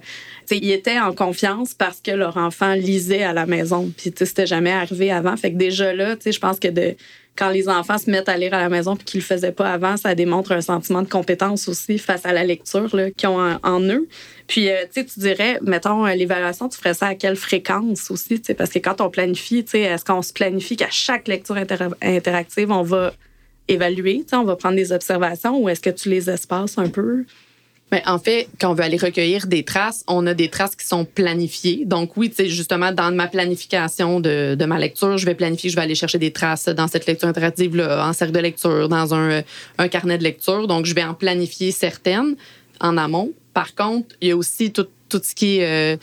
tu 0.47 0.55
sais, 0.55 0.57
ils 0.61 0.71
étaient 0.71 0.99
en 0.99 1.13
confiance 1.13 1.73
parce 1.73 2.01
que 2.01 2.11
leur 2.11 2.37
enfant 2.37 2.73
lisait 2.73 3.23
à 3.23 3.33
la 3.33 3.45
maison. 3.45 3.91
Puis, 3.95 4.11
tu 4.11 4.17
sais, 4.19 4.25
c'était 4.25 4.47
jamais 4.47 4.71
arrivé 4.71 5.11
avant. 5.11 5.37
Fait 5.37 5.51
que 5.51 5.57
déjà 5.57 5.93
là, 5.93 6.15
tu 6.15 6.23
sais, 6.23 6.31
je 6.33 6.39
pense 6.39 6.59
que 6.59 6.67
de 6.67 6.95
quand 7.35 7.49
les 7.49 7.67
enfants 7.67 7.97
se 7.97 8.09
mettent 8.09 8.29
à 8.29 8.37
lire 8.37 8.53
à 8.53 8.59
la 8.59 8.69
maison 8.69 8.95
puis 8.95 9.05
qu'ils 9.05 9.19
le 9.21 9.25
faisaient 9.25 9.51
pas 9.51 9.71
avant, 9.71 9.97
ça 9.97 10.13
démontre 10.13 10.51
un 10.51 10.61
sentiment 10.61 11.01
de 11.01 11.09
compétence 11.09 11.67
aussi 11.67 11.97
face 11.97 12.25
à 12.25 12.33
la 12.33 12.43
lecture 12.43 12.89
qu'ils 13.17 13.29
ont 13.29 13.59
en, 13.63 13.81
eux. 13.81 14.07
Puis, 14.47 14.69
euh, 14.69 14.85
tu 14.93 15.03
dirais, 15.17 15.57
mettons, 15.61 16.05
euh, 16.05 16.13
l'évaluation, 16.13 16.69
tu 16.69 16.77
ferais 16.77 16.93
ça 16.93 17.07
à 17.07 17.15
quelle 17.15 17.35
fréquence 17.35 18.11
aussi, 18.11 18.39
parce 18.57 18.69
que 18.69 18.79
quand 18.79 19.01
on 19.01 19.09
planifie, 19.09 19.65
est-ce 19.73 20.05
qu'on 20.05 20.21
se 20.21 20.33
planifie 20.33 20.75
qu'à 20.75 20.89
chaque 20.91 21.27
lecture 21.27 21.55
inter- 21.55 21.87
interactive, 22.01 22.71
on 22.71 22.83
va 22.83 23.13
évaluer, 23.67 24.25
on 24.33 24.43
va 24.43 24.55
prendre 24.55 24.75
des 24.75 24.91
observations 24.91 25.57
ou 25.57 25.69
est-ce 25.69 25.81
que 25.81 25.89
tu 25.89 26.09
les 26.09 26.29
espaces 26.29 26.77
un 26.77 26.89
peu? 26.89 27.25
Ben, 27.93 28.01
en 28.07 28.17
fait, 28.17 28.47
quand 28.59 28.71
on 28.71 28.73
veut 28.73 28.83
aller 28.83 28.97
recueillir 28.97 29.45
des 29.45 29.61
traces, 29.61 30.03
on 30.07 30.25
a 30.25 30.33
des 30.33 30.49
traces 30.49 30.75
qui 30.75 30.83
sont 30.83 31.05
planifiées. 31.05 31.85
Donc 31.85 32.17
oui, 32.17 32.31
tu 32.31 32.49
justement, 32.49 32.91
dans 32.91 33.13
ma 33.13 33.27
planification 33.27 34.19
de, 34.19 34.57
ma 34.65 34.79
lecture, 34.79 35.15
je 35.19 35.27
vais 35.27 35.35
planifier, 35.35 35.69
je 35.69 35.75
vais 35.75 35.83
aller 35.83 35.93
chercher 35.93 36.17
des 36.17 36.31
traces 36.31 36.69
dans 36.69 36.87
cette 36.87 37.05
lecture 37.05 37.27
interactive 37.27 37.75
là, 37.75 38.07
en 38.07 38.11
cercle 38.13 38.33
de 38.33 38.39
lecture, 38.39 38.89
dans 38.89 39.13
un, 39.13 39.43
carnet 39.91 40.17
de 40.17 40.23
lecture. 40.23 40.65
Donc, 40.65 40.87
je 40.87 40.95
vais 40.95 41.03
en 41.03 41.13
planifier 41.13 41.71
certaines 41.71 42.35
en 42.81 42.97
amont. 42.97 43.31
Par 43.53 43.75
contre, 43.75 44.15
il 44.21 44.29
y 44.29 44.31
a 44.31 44.37
aussi 44.37 44.71
tout, 44.71 44.87
tout 45.07 45.21
ce 45.23 45.35
qui 45.35 45.59
est... 45.59 45.93
euh, 45.93 45.97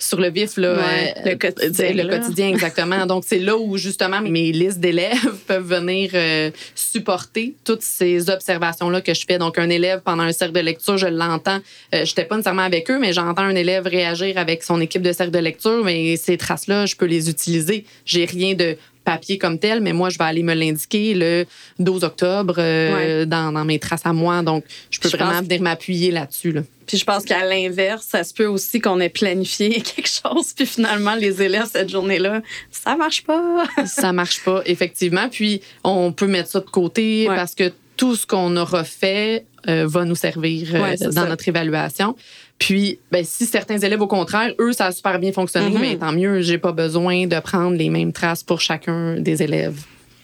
sur 0.00 0.18
le 0.20 0.30
vif, 0.30 0.56
là, 0.56 0.74
Ouais, 0.74 1.14
euh, 1.18 1.30
le 1.30 1.36
quotidien, 1.36 1.92
Le 1.92 2.02
là. 2.02 2.18
quotidien, 2.18 2.48
exactement. 2.48 3.06
Donc, 3.06 3.24
c'est 3.26 3.38
là 3.38 3.56
où, 3.56 3.76
justement, 3.76 4.20
mes 4.20 4.50
listes 4.50 4.80
d'élèves 4.80 5.34
peuvent 5.46 5.66
venir 5.66 6.10
euh, 6.14 6.50
supporter 6.74 7.54
toutes 7.64 7.82
ces 7.82 8.30
observations-là 8.30 9.02
que 9.02 9.14
je 9.14 9.24
fais. 9.26 9.38
Donc, 9.38 9.58
un 9.58 9.68
élève, 9.68 10.00
pendant 10.04 10.22
un 10.22 10.32
cercle 10.32 10.54
de 10.54 10.60
lecture, 10.60 10.96
je 10.96 11.06
l'entends. 11.06 11.60
Euh, 11.94 12.04
je 12.04 12.10
n'étais 12.10 12.24
pas 12.24 12.36
nécessairement 12.36 12.62
avec 12.62 12.90
eux, 12.90 12.98
mais 12.98 13.12
j'entends 13.12 13.42
un 13.42 13.54
élève 13.54 13.86
réagir 13.86 14.38
avec 14.38 14.62
son 14.62 14.80
équipe 14.80 15.02
de 15.02 15.12
cercle 15.12 15.32
de 15.32 15.38
lecture. 15.38 15.84
Mais 15.84 16.16
ces 16.16 16.36
traces-là, 16.36 16.86
je 16.86 16.96
peux 16.96 17.06
les 17.06 17.28
utiliser. 17.28 17.84
J'ai 18.06 18.24
rien 18.24 18.54
de 18.54 18.76
papier 19.04 19.38
comme 19.38 19.58
tel, 19.58 19.80
mais 19.80 19.92
moi, 19.92 20.10
je 20.10 20.18
vais 20.18 20.24
aller 20.24 20.42
me 20.42 20.54
l'indiquer 20.54 21.14
le 21.14 21.46
12 21.78 22.04
octobre 22.04 22.54
euh, 22.58 23.24
dans, 23.24 23.52
dans, 23.52 23.64
mes 23.64 23.78
traces 23.78 24.04
à 24.04 24.12
moi. 24.12 24.42
Donc, 24.42 24.64
je 24.90 24.98
peux 25.00 25.08
vraiment 25.08 25.42
venir 25.42 25.60
m'appuyer 25.62 26.10
là-dessus. 26.10 26.52
Là. 26.52 26.62
Puis 26.90 26.98
je 26.98 27.04
pense 27.04 27.22
qu'à 27.22 27.44
l'inverse, 27.44 28.04
ça 28.10 28.24
se 28.24 28.34
peut 28.34 28.46
aussi 28.46 28.80
qu'on 28.80 28.98
ait 28.98 29.08
planifié 29.08 29.80
quelque 29.80 30.08
chose, 30.08 30.52
puis 30.56 30.66
finalement, 30.66 31.14
les 31.14 31.40
élèves, 31.40 31.68
cette 31.72 31.88
journée-là, 31.88 32.42
ça 32.72 32.96
marche 32.96 33.22
pas. 33.22 33.64
ça 33.86 34.12
marche 34.12 34.42
pas, 34.42 34.60
effectivement. 34.66 35.28
Puis 35.28 35.60
on 35.84 36.10
peut 36.10 36.26
mettre 36.26 36.48
ça 36.50 36.58
de 36.58 36.68
côté 36.68 37.26
parce 37.26 37.54
que 37.54 37.70
tout 37.96 38.16
ce 38.16 38.26
qu'on 38.26 38.56
aura 38.56 38.82
fait 38.82 39.46
euh, 39.68 39.86
va 39.86 40.04
nous 40.04 40.16
servir 40.16 40.74
euh, 40.74 40.96
dans 41.12 41.28
notre 41.28 41.46
évaluation. 41.46 42.16
Puis, 42.58 42.98
ben, 43.12 43.24
si 43.24 43.46
certains 43.46 43.78
élèves, 43.78 44.02
au 44.02 44.08
contraire, 44.08 44.52
eux, 44.58 44.72
ça 44.72 44.86
a 44.86 44.92
super 44.92 45.20
bien 45.20 45.30
fonctionné, 45.30 45.70
mm-hmm. 45.70 45.80
mais 45.80 45.96
tant 45.96 46.10
mieux, 46.10 46.40
j'ai 46.40 46.58
pas 46.58 46.72
besoin 46.72 47.28
de 47.28 47.38
prendre 47.38 47.76
les 47.76 47.88
mêmes 47.88 48.12
traces 48.12 48.42
pour 48.42 48.60
chacun 48.60 49.14
des 49.20 49.44
élèves 49.44 49.80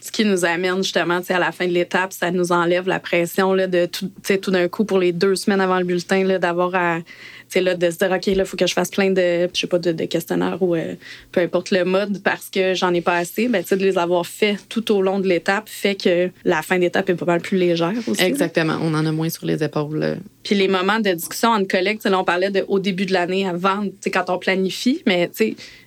ce 0.07 0.11
qui 0.11 0.23
nous 0.23 0.45
amène 0.45 0.77
justement 0.77 1.19
à 1.27 1.39
la 1.39 1.51
fin 1.51 1.67
de 1.67 1.73
l'étape, 1.73 2.13
ça 2.13 2.31
nous 2.31 2.53
enlève 2.53 2.87
la 2.87 3.01
pression 3.01 3.53
là, 3.53 3.67
de 3.67 3.87
tout, 3.87 4.09
tout 4.41 4.51
d'un 4.51 4.69
coup 4.69 4.85
pour 4.85 4.99
les 4.99 5.11
deux 5.11 5.35
semaines 5.35 5.59
avant 5.59 5.79
le 5.79 5.83
bulletin 5.83 6.39
d'avoir 6.39 6.73
à 6.75 6.99
là, 7.55 7.75
de 7.75 7.89
se 7.89 7.97
dire, 7.97 8.11
OK, 8.11 8.25
là, 8.27 8.33
il 8.33 8.45
faut 8.45 8.57
que 8.57 8.67
je 8.67 8.73
fasse 8.73 8.89
plein 8.89 9.11
de, 9.11 9.49
je 9.53 9.59
sais 9.59 9.67
pas, 9.67 9.79
de, 9.79 10.05
questionnaires 10.05 10.61
ou 10.61 10.75
euh, 10.75 10.95
peu 11.31 11.41
importe 11.41 11.71
le 11.71 11.85
mode 11.85 12.21
parce 12.23 12.49
que 12.49 12.73
j'en 12.73 12.93
ai 12.93 13.01
pas 13.01 13.15
assez, 13.15 13.47
ben, 13.47 13.63
de 13.69 13.75
les 13.75 13.97
avoir 13.97 14.25
fait 14.25 14.57
tout 14.69 14.91
au 14.93 15.01
long 15.01 15.19
de 15.19 15.27
l'étape 15.27 15.69
fait 15.69 15.95
que 15.95 16.29
la 16.45 16.61
fin 16.61 16.79
d'étape 16.79 17.09
est 17.09 17.15
pas 17.15 17.25
mal 17.25 17.41
plus 17.41 17.57
légère 17.57 17.93
aussi. 18.07 18.23
Exactement. 18.23 18.77
On 18.81 18.93
en 18.93 19.05
a 19.05 19.11
moins 19.11 19.29
sur 19.29 19.45
les 19.45 19.63
épaules. 19.63 20.03
Euh. 20.03 20.15
Puis 20.43 20.55
les 20.55 20.67
moments 20.67 20.99
de 20.99 21.11
discussion 21.11 21.49
entre 21.49 21.67
collègues, 21.67 21.99
là, 22.05 22.19
on 22.19 22.23
parlait 22.23 22.49
de, 22.49 22.63
au 22.67 22.79
début 22.79 23.05
de 23.05 23.13
l'année 23.13 23.47
avant, 23.47 23.83
quand 24.05 24.29
on 24.29 24.37
planifie, 24.37 25.03
mais 25.05 25.29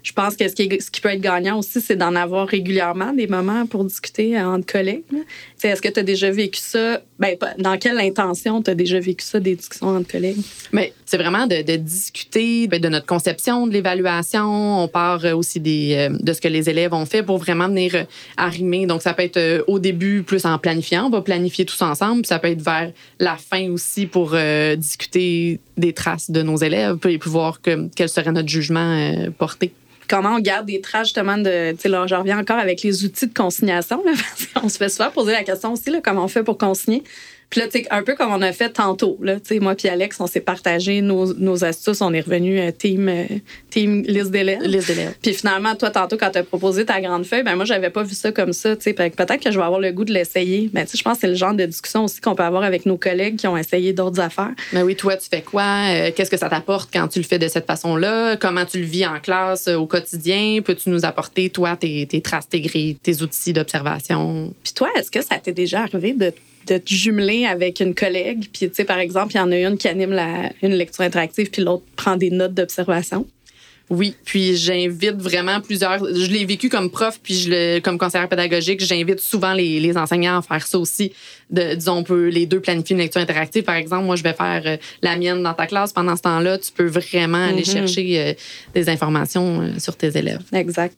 je 0.02 0.12
pense 0.12 0.36
que 0.36 0.48
ce 0.48 0.54
qui, 0.54 0.68
ce 0.80 0.90
qui 0.90 1.00
peut 1.00 1.08
être 1.08 1.20
gagnant 1.20 1.58
aussi, 1.58 1.80
c'est 1.80 1.96
d'en 1.96 2.14
avoir 2.14 2.46
régulièrement 2.46 3.12
des 3.12 3.26
moments 3.26 3.66
pour 3.66 3.84
discuter 3.84 4.38
entre 4.38 4.70
collègues. 4.70 5.04
Est-ce 5.62 5.80
que 5.80 5.88
tu 5.88 6.00
as 6.00 6.02
déjà 6.02 6.30
vécu 6.30 6.60
ça? 6.60 7.00
Ben, 7.20 7.36
dans 7.58 7.76
quelle 7.76 7.98
intention 7.98 8.62
tu 8.62 8.70
as 8.70 8.74
déjà 8.74 8.98
vécu 8.98 9.22
ça, 9.22 9.38
des 9.38 9.54
discussions 9.54 9.88
entre 9.88 10.10
collègues? 10.10 10.40
C'est 11.04 11.18
vraiment 11.18 11.46
de, 11.46 11.76
discuter 11.76 12.66
ben, 12.66 12.80
de 12.80 12.88
notre 12.88 13.04
conception 13.04 13.66
de 13.66 13.72
l'évaluation. 13.72 14.84
On 14.84 14.88
part 14.88 15.24
euh, 15.26 15.34
aussi 15.34 15.60
des, 15.60 15.94
euh, 15.96 16.16
de 16.18 16.32
ce 16.32 16.40
que 16.40 16.48
les 16.48 16.70
élèves 16.70 16.94
ont 16.94 17.04
fait 17.04 17.22
pour 17.22 17.36
vraiment 17.36 17.68
venir 17.68 17.94
euh, 17.94 18.04
arrimer. 18.38 18.86
Donc, 18.86 19.02
ça 19.02 19.12
peut 19.12 19.24
être 19.24 19.64
au 19.66 19.78
début 19.78 20.22
plus 20.22 20.46
en 20.46 20.56
planifiant. 20.56 21.06
On 21.06 21.10
va 21.10 21.20
planifier 21.20 21.66
tous 21.66 21.82
ensemble. 21.82 22.24
ça 22.24 22.38
peut 22.38 22.48
être 22.48 22.62
vers 22.62 22.90
la 23.18 23.36
fin 23.36 23.70
aussi 23.70 24.06
pour 24.06 24.36
discuter 24.76 25.60
des 25.76 25.92
traces 25.92 26.30
de 26.30 26.42
nos 26.42 26.56
élèves 26.56 26.96
et 27.06 27.18
puis 27.18 27.30
voir 27.30 27.60
que, 27.60 27.88
quel 27.94 28.08
serait 28.08 28.32
notre 28.32 28.48
jugement 28.48 29.14
porté 29.36 29.72
comment 30.10 30.34
on 30.34 30.40
garde 30.40 30.66
des 30.66 30.80
traces 30.80 31.08
justement 31.08 31.38
de. 31.38 31.72
Tu 31.72 31.82
sais, 31.82 31.88
là, 31.88 32.06
je 32.06 32.14
reviens 32.14 32.38
encore 32.38 32.58
avec 32.58 32.82
les 32.82 33.04
outils 33.04 33.28
de 33.28 33.32
consignation. 33.32 34.02
On 34.62 34.68
se 34.68 34.76
fait 34.76 34.88
souvent 34.88 35.10
poser 35.10 35.32
la 35.32 35.44
question 35.44 35.72
aussi, 35.72 35.90
là, 35.90 36.00
comment 36.02 36.24
on 36.24 36.28
fait 36.28 36.42
pour 36.42 36.58
consigner. 36.58 37.04
Puis 37.50 37.60
là, 37.60 37.66
tu 37.66 37.80
sais, 37.80 37.86
un 37.90 38.04
peu 38.04 38.14
comme 38.14 38.32
on 38.32 38.42
a 38.42 38.52
fait 38.52 38.70
tantôt, 38.70 39.18
là, 39.20 39.34
tu 39.40 39.54
sais, 39.54 39.60
moi 39.60 39.74
puis 39.74 39.88
Alex, 39.88 40.20
on 40.20 40.28
s'est 40.28 40.40
partagé 40.40 41.00
nos, 41.00 41.34
nos, 41.34 41.64
astuces. 41.64 42.00
On 42.00 42.12
est 42.12 42.20
revenu 42.20 42.60
euh, 42.60 42.70
team, 42.70 43.08
euh, 43.08 43.24
team 43.70 44.02
liste 44.02 44.30
d'élèves. 44.30 44.62
Liste 44.62 44.86
d'élèves. 44.86 45.14
Puis 45.20 45.34
finalement, 45.34 45.74
toi, 45.74 45.90
tantôt, 45.90 46.16
quand 46.16 46.30
tu 46.30 46.38
as 46.38 46.44
proposé 46.44 46.86
ta 46.86 47.00
grande 47.00 47.26
feuille, 47.26 47.42
ben 47.42 47.56
moi, 47.56 47.64
j'avais 47.64 47.90
pas 47.90 48.04
vu 48.04 48.14
ça 48.14 48.30
comme 48.30 48.52
ça, 48.52 48.76
tu 48.76 48.84
sais. 48.84 48.92
Peut-être 48.92 49.40
que 49.40 49.50
je 49.50 49.58
vais 49.58 49.64
avoir 49.64 49.80
le 49.80 49.90
goût 49.90 50.04
de 50.04 50.12
l'essayer. 50.12 50.70
Ben, 50.72 50.84
tu 50.84 50.92
sais, 50.92 50.98
je 50.98 51.02
pense 51.02 51.14
que 51.14 51.20
c'est 51.22 51.28
le 51.28 51.34
genre 51.34 51.54
de 51.54 51.66
discussion 51.66 52.04
aussi 52.04 52.20
qu'on 52.20 52.36
peut 52.36 52.44
avoir 52.44 52.62
avec 52.62 52.86
nos 52.86 52.96
collègues 52.96 53.36
qui 53.36 53.48
ont 53.48 53.56
essayé 53.56 53.92
d'autres 53.92 54.20
affaires. 54.20 54.52
Ben 54.72 54.84
oui, 54.84 54.94
toi, 54.94 55.16
tu 55.16 55.28
fais 55.28 55.42
quoi? 55.42 55.88
Euh, 55.90 56.10
qu'est-ce 56.14 56.30
que 56.30 56.36
ça 56.36 56.48
t'apporte 56.48 56.90
quand 56.92 57.08
tu 57.08 57.18
le 57.18 57.24
fais 57.24 57.40
de 57.40 57.48
cette 57.48 57.66
façon-là? 57.66 58.36
Comment 58.36 58.64
tu 58.64 58.78
le 58.78 58.86
vis 58.86 59.06
en 59.06 59.18
classe 59.18 59.66
au 59.66 59.86
quotidien? 59.86 60.60
Peux-tu 60.64 60.88
nous 60.90 61.04
apporter, 61.04 61.50
toi, 61.50 61.76
tes, 61.76 62.06
tes 62.06 62.20
traces, 62.20 62.48
tes 62.48 62.60
grilles, 62.60 62.94
tes 62.94 63.22
outils 63.22 63.52
d'observation? 63.52 64.54
Puis 64.62 64.72
toi, 64.72 64.88
est-ce 64.96 65.10
que 65.10 65.20
ça 65.20 65.36
t'est 65.42 65.52
déjà 65.52 65.80
arrivé 65.80 66.12
de 66.12 66.32
de 66.66 66.78
te 66.78 66.92
jumeler 66.92 67.46
avec 67.46 67.80
une 67.80 67.94
collègue. 67.94 68.48
Puis, 68.52 68.68
tu 68.68 68.74
sais, 68.74 68.84
par 68.84 68.98
exemple, 68.98 69.32
il 69.34 69.38
y 69.38 69.40
en 69.40 69.52
a 69.52 69.58
une 69.58 69.78
qui 69.78 69.88
anime 69.88 70.12
la, 70.12 70.50
une 70.62 70.72
lecture 70.72 71.04
interactive, 71.04 71.50
puis 71.50 71.62
l'autre 71.62 71.84
prend 71.96 72.16
des 72.16 72.30
notes 72.30 72.54
d'observation. 72.54 73.26
Oui, 73.90 74.14
puis 74.24 74.56
j'invite 74.56 75.16
vraiment 75.16 75.60
plusieurs. 75.60 75.98
Je 75.98 76.30
l'ai 76.30 76.44
vécu 76.44 76.68
comme 76.68 76.90
prof, 76.90 77.18
puis 77.20 77.34
je 77.34 77.50
le, 77.50 77.80
comme 77.80 77.98
conseillère 77.98 78.28
pédagogique, 78.28 78.80
j'invite 78.80 79.18
souvent 79.18 79.52
les, 79.52 79.80
les, 79.80 79.96
enseignants 79.96 80.38
à 80.38 80.42
faire 80.42 80.64
ça 80.64 80.78
aussi. 80.78 81.12
De, 81.50 81.74
disons, 81.74 81.96
on 81.96 82.04
peut 82.04 82.28
les 82.28 82.46
deux 82.46 82.60
planifier 82.60 82.94
une 82.94 83.02
lecture 83.02 83.20
interactive. 83.20 83.64
Par 83.64 83.74
exemple, 83.74 84.04
moi, 84.04 84.14
je 84.14 84.22
vais 84.22 84.32
faire 84.32 84.62
euh, 84.64 84.76
la 85.02 85.16
mienne 85.16 85.42
dans 85.42 85.54
ta 85.54 85.66
classe. 85.66 85.92
Pendant 85.92 86.14
ce 86.14 86.22
temps-là, 86.22 86.58
tu 86.58 86.70
peux 86.70 86.86
vraiment 86.86 87.48
aller 87.48 87.62
mm-hmm. 87.62 87.72
chercher 87.72 88.20
euh, 88.20 88.34
des 88.74 88.88
informations 88.88 89.60
euh, 89.60 89.78
sur 89.80 89.96
tes 89.96 90.16
élèves. 90.16 90.42
Exact. 90.52 90.96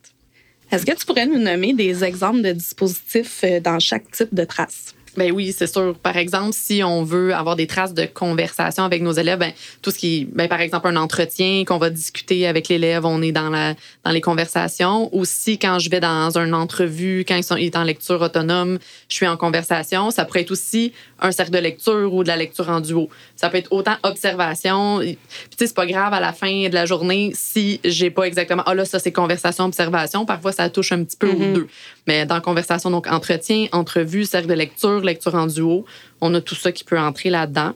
Est-ce 0.70 0.84
que 0.84 0.94
tu 0.94 1.06
pourrais 1.06 1.26
nous 1.26 1.38
nommer 1.38 1.72
des 1.72 2.04
exemples 2.04 2.42
de 2.42 2.52
dispositifs 2.52 3.42
dans 3.62 3.78
chaque 3.78 4.10
type 4.10 4.34
de 4.34 4.44
trace? 4.44 4.94
Ben 5.16 5.30
oui, 5.30 5.54
c'est 5.56 5.66
sûr. 5.66 5.94
Par 6.02 6.16
exemple, 6.16 6.52
si 6.52 6.82
on 6.82 7.02
veut 7.02 7.34
avoir 7.34 7.54
des 7.54 7.66
traces 7.66 7.92
de 7.92 8.06
conversation 8.06 8.84
avec 8.84 9.02
nos 9.02 9.12
élèves, 9.12 9.38
ben, 9.38 9.52
tout 9.82 9.90
ce 9.90 9.98
qui, 9.98 10.26
ben, 10.32 10.48
par 10.48 10.60
exemple, 10.60 10.88
un 10.88 10.96
entretien 10.96 11.64
qu'on 11.66 11.78
va 11.78 11.90
discuter 11.90 12.46
avec 12.46 12.68
l'élève, 12.68 13.04
on 13.04 13.20
est 13.20 13.32
dans 13.32 13.50
la 13.50 13.74
dans 14.04 14.10
les 14.10 14.22
conversations. 14.22 15.14
Aussi, 15.14 15.58
quand 15.58 15.78
je 15.78 15.90
vais 15.90 16.00
dans 16.00 16.38
une 16.38 16.54
entrevue, 16.54 17.24
quand 17.28 17.36
ils 17.36 17.44
sont 17.44 17.56
est 17.56 17.76
en 17.76 17.84
lecture 17.84 18.22
autonome, 18.22 18.78
je 19.08 19.14
suis 19.14 19.26
en 19.28 19.36
conversation. 19.36 20.10
Ça 20.10 20.24
pourrait 20.24 20.42
être 20.42 20.50
aussi 20.50 20.92
un 21.22 21.32
cercle 21.32 21.52
de 21.52 21.58
lecture 21.58 22.12
ou 22.12 22.22
de 22.22 22.28
la 22.28 22.36
lecture 22.36 22.68
en 22.68 22.80
duo. 22.80 23.08
Ça 23.36 23.48
peut 23.48 23.58
être 23.58 23.72
autant 23.72 23.96
observation. 24.02 24.98
Puis 24.98 25.16
tu 25.50 25.56
sais, 25.58 25.66
c'est 25.68 25.74
pas 25.74 25.86
grave 25.86 26.12
à 26.12 26.20
la 26.20 26.32
fin 26.32 26.68
de 26.68 26.74
la 26.74 26.86
journée 26.86 27.32
si 27.34 27.80
j'ai 27.84 28.10
pas 28.10 28.24
exactement. 28.24 28.62
Ah 28.66 28.74
là, 28.74 28.84
ça 28.84 28.98
c'est 28.98 29.12
conversation, 29.12 29.64
observation. 29.64 30.26
Parfois, 30.26 30.52
ça 30.52 30.68
touche 30.68 30.92
un 30.92 31.04
petit 31.04 31.16
peu 31.16 31.30
aux 31.30 31.34
mm-hmm. 31.34 31.54
deux. 31.54 31.68
Mais 32.06 32.26
dans 32.26 32.40
conversation, 32.40 32.90
donc 32.90 33.06
entretien, 33.06 33.66
entrevue, 33.72 34.24
cercle 34.24 34.48
de 34.48 34.54
lecture 34.54 35.00
lecture 35.00 35.34
en 35.34 35.46
duo. 35.46 35.84
On 36.20 36.34
a 36.34 36.40
tout 36.40 36.54
ça 36.54 36.72
qui 36.72 36.84
peut 36.84 36.98
entrer 36.98 37.30
là-dedans. 37.30 37.72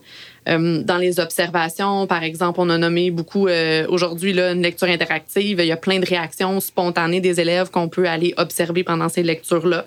Euh, 0.49 0.83
dans 0.83 0.99
les 0.99 1.19
observations, 1.19 2.07
par 2.07 2.23
exemple, 2.23 2.61
on 2.61 2.71
a 2.71 2.79
nommé 2.79 3.11
beaucoup 3.11 3.49
euh, 3.49 3.85
aujourd'hui 3.89 4.39
une 4.39 4.63
lecture 4.63 4.89
interactive. 4.89 5.59
Il 5.61 5.67
y 5.67 5.73
a 5.73 5.77
plein 5.77 5.99
de 5.99 6.07
réactions 6.07 6.61
spontanées 6.61 7.21
des 7.21 7.41
élèves 7.41 7.71
qu'on 7.71 7.89
peut 7.89 8.09
aller 8.09 8.33
observer 8.37 8.85
pendant 8.85 9.09
ces 9.09 9.23
lectures-là. 9.23 9.87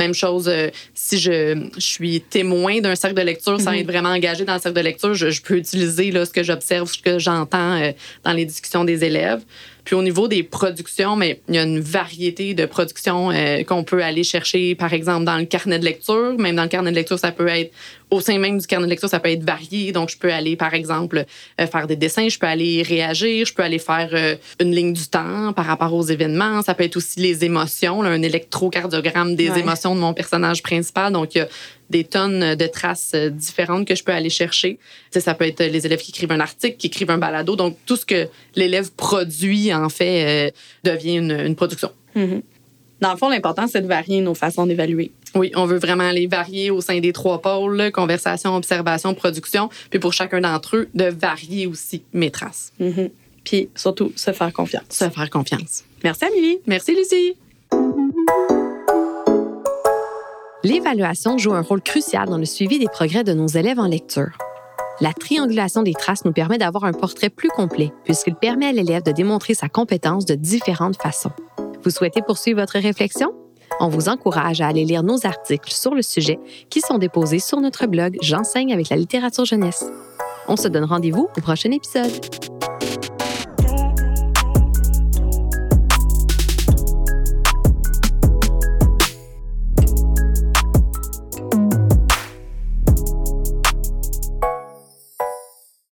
Même 0.00 0.14
chose, 0.14 0.48
euh, 0.48 0.68
si 0.94 1.18
je, 1.18 1.68
je, 1.76 1.80
suis 1.80 2.20
témoin 2.22 2.80
d'un 2.80 2.96
cercle 2.96 3.16
de 3.16 3.22
lecture 3.22 3.60
sans 3.60 3.72
mhm. 3.72 3.78
être 3.78 3.86
vraiment 3.86 4.08
engagé 4.08 4.44
dans 4.44 4.54
le 4.54 4.60
cercle 4.60 4.78
de 4.78 4.82
lecture, 4.82 5.14
je, 5.14 5.30
je 5.30 5.42
peux 5.42 5.56
utiliser 5.56 6.10
là, 6.10 6.24
ce 6.24 6.30
que 6.30 6.42
j'observe, 6.42 6.90
ce 6.90 6.98
que 6.98 7.18
j'entends 7.18 7.92
dans 8.24 8.32
les 8.32 8.44
discussions 8.44 8.84
des 8.84 9.04
élèves. 9.04 9.42
Puis 9.84 9.94
au 9.94 10.02
niveau 10.02 10.28
des 10.28 10.42
productions, 10.42 11.16
mais 11.16 11.40
il 11.48 11.54
y 11.54 11.58
a 11.58 11.62
une 11.62 11.80
variété 11.80 12.54
de 12.54 12.66
productions 12.66 13.30
euh, 13.30 13.62
qu'on 13.64 13.84
peut 13.84 14.02
aller 14.02 14.24
chercher, 14.24 14.74
par 14.74 14.92
exemple, 14.92 15.24
dans 15.24 15.36
le 15.36 15.44
carnet 15.44 15.78
de 15.78 15.84
lecture. 15.84 16.36
Même 16.38 16.56
dans 16.56 16.62
le 16.62 16.68
carnet 16.68 16.90
de 16.90 16.96
lecture, 16.96 17.18
ça 17.18 17.32
peut 17.32 17.48
être 17.48 17.72
au 18.10 18.20
sein 18.20 18.38
même 18.38 18.58
du 18.58 18.66
carnet 18.66 18.86
de 18.86 18.90
lecture, 18.90 19.08
ça 19.08 19.20
peut 19.20 19.30
être 19.30 19.44
varié. 19.44 19.92
Donc, 19.92 20.10
je 20.10 20.18
peux 20.18 20.32
aller, 20.32 20.56
par 20.56 20.74
exemple, 20.74 21.24
euh, 21.60 21.66
faire 21.66 21.86
des 21.86 21.96
dessins, 21.96 22.28
je 22.28 22.38
peux 22.38 22.46
aller 22.46 22.82
réagir, 22.82 23.46
je 23.46 23.54
peux 23.54 23.62
aller 23.62 23.78
faire 23.78 24.10
euh, 24.12 24.36
une 24.60 24.74
ligne 24.74 24.92
du 24.92 25.06
temps 25.06 25.52
par 25.52 25.66
rapport 25.66 25.94
aux 25.94 26.02
événements. 26.02 26.62
Ça 26.62 26.74
peut 26.74 26.84
être 26.84 26.96
aussi 26.96 27.20
les 27.20 27.44
émotions, 27.44 28.02
un 28.02 28.22
électrocardiogramme 28.22 29.36
des 29.36 29.58
émotions 29.58 29.94
de 29.94 30.00
mon 30.00 30.12
personnage 30.12 30.62
principal. 30.62 31.12
Donc, 31.12 31.34
il 31.34 31.38
y 31.38 31.40
a 31.42 31.48
des 31.88 32.04
tonnes 32.04 32.54
de 32.54 32.66
traces 32.66 33.12
euh, 33.14 33.30
différentes 33.30 33.86
que 33.86 33.94
je 33.94 34.02
peux 34.02 34.12
aller 34.12 34.30
chercher. 34.30 34.78
ça 35.12 35.34
peut 35.34 35.46
être 35.46 35.64
les 35.64 35.86
élèves 35.86 36.00
qui 36.00 36.10
écrivent 36.10 36.32
un 36.32 36.40
article, 36.40 36.76
qui 36.76 36.88
écrivent 36.88 37.10
un 37.10 37.18
balado. 37.18 37.56
Donc, 37.56 37.76
tout 37.86 37.96
ce 37.96 38.06
que 38.06 38.28
l'élève 38.56 38.90
produit, 38.92 39.72
en 39.72 39.88
fait, 39.88 40.52
devient 40.84 41.16
une, 41.16 41.54
production. 41.54 41.90
Mm-hmm. 42.16 42.42
Dans 43.00 43.12
le 43.12 43.16
fond, 43.16 43.28
l'important, 43.28 43.66
c'est 43.66 43.80
de 43.80 43.86
varier 43.86 44.20
nos 44.20 44.34
façons 44.34 44.66
d'évaluer. 44.66 45.12
Oui, 45.34 45.52
on 45.54 45.64
veut 45.64 45.78
vraiment 45.78 46.10
les 46.10 46.26
varier 46.26 46.70
au 46.70 46.80
sein 46.80 47.00
des 47.00 47.12
trois 47.12 47.40
pôles, 47.40 47.90
conversation, 47.92 48.54
observation, 48.56 49.14
production. 49.14 49.70
Puis 49.88 49.98
pour 49.98 50.12
chacun 50.12 50.40
d'entre 50.40 50.76
eux, 50.76 50.88
de 50.94 51.04
varier 51.04 51.66
aussi 51.66 52.02
mes 52.12 52.30
traces. 52.30 52.72
Mm-hmm. 52.80 53.10
Puis 53.44 53.70
surtout, 53.74 54.12
se 54.16 54.32
faire 54.32 54.52
confiance. 54.52 54.84
Se 54.90 55.08
faire 55.08 55.30
confiance. 55.30 55.84
Merci, 56.04 56.24
Amélie. 56.26 56.58
Merci, 56.66 56.94
Lucie. 56.94 57.36
L'évaluation 60.62 61.38
joue 61.38 61.54
un 61.54 61.62
rôle 61.62 61.80
crucial 61.80 62.28
dans 62.28 62.36
le 62.36 62.44
suivi 62.44 62.78
des 62.78 62.88
progrès 62.88 63.24
de 63.24 63.32
nos 63.32 63.46
élèves 63.46 63.78
en 63.78 63.86
lecture. 63.86 64.36
La 65.00 65.14
triangulation 65.14 65.82
des 65.82 65.94
traces 65.94 66.26
nous 66.26 66.32
permet 66.32 66.58
d'avoir 66.58 66.84
un 66.84 66.92
portrait 66.92 67.30
plus 67.30 67.48
complet 67.48 67.92
puisqu'il 68.04 68.34
permet 68.34 68.66
à 68.66 68.72
l'élève 68.72 69.02
de 69.02 69.12
démontrer 69.12 69.54
sa 69.54 69.70
compétence 69.70 70.26
de 70.26 70.34
différentes 70.34 71.00
façons. 71.00 71.32
Vous 71.82 71.90
souhaitez 71.90 72.22
poursuivre 72.22 72.60
votre 72.60 72.78
réflexion? 72.78 73.32
On 73.80 73.88
vous 73.88 74.08
encourage 74.08 74.60
à 74.60 74.66
aller 74.66 74.84
lire 74.84 75.02
nos 75.02 75.24
articles 75.26 75.72
sur 75.72 75.94
le 75.94 76.02
sujet 76.02 76.38
qui 76.68 76.80
sont 76.80 76.98
déposés 76.98 77.38
sur 77.38 77.60
notre 77.60 77.86
blog 77.86 78.18
J'enseigne 78.20 78.72
avec 78.72 78.90
la 78.90 78.96
littérature 78.96 79.44
jeunesse. 79.44 79.84
On 80.48 80.56
se 80.56 80.68
donne 80.68 80.84
rendez-vous 80.84 81.28
au 81.36 81.40
prochain 81.40 81.70
épisode. 81.70 82.59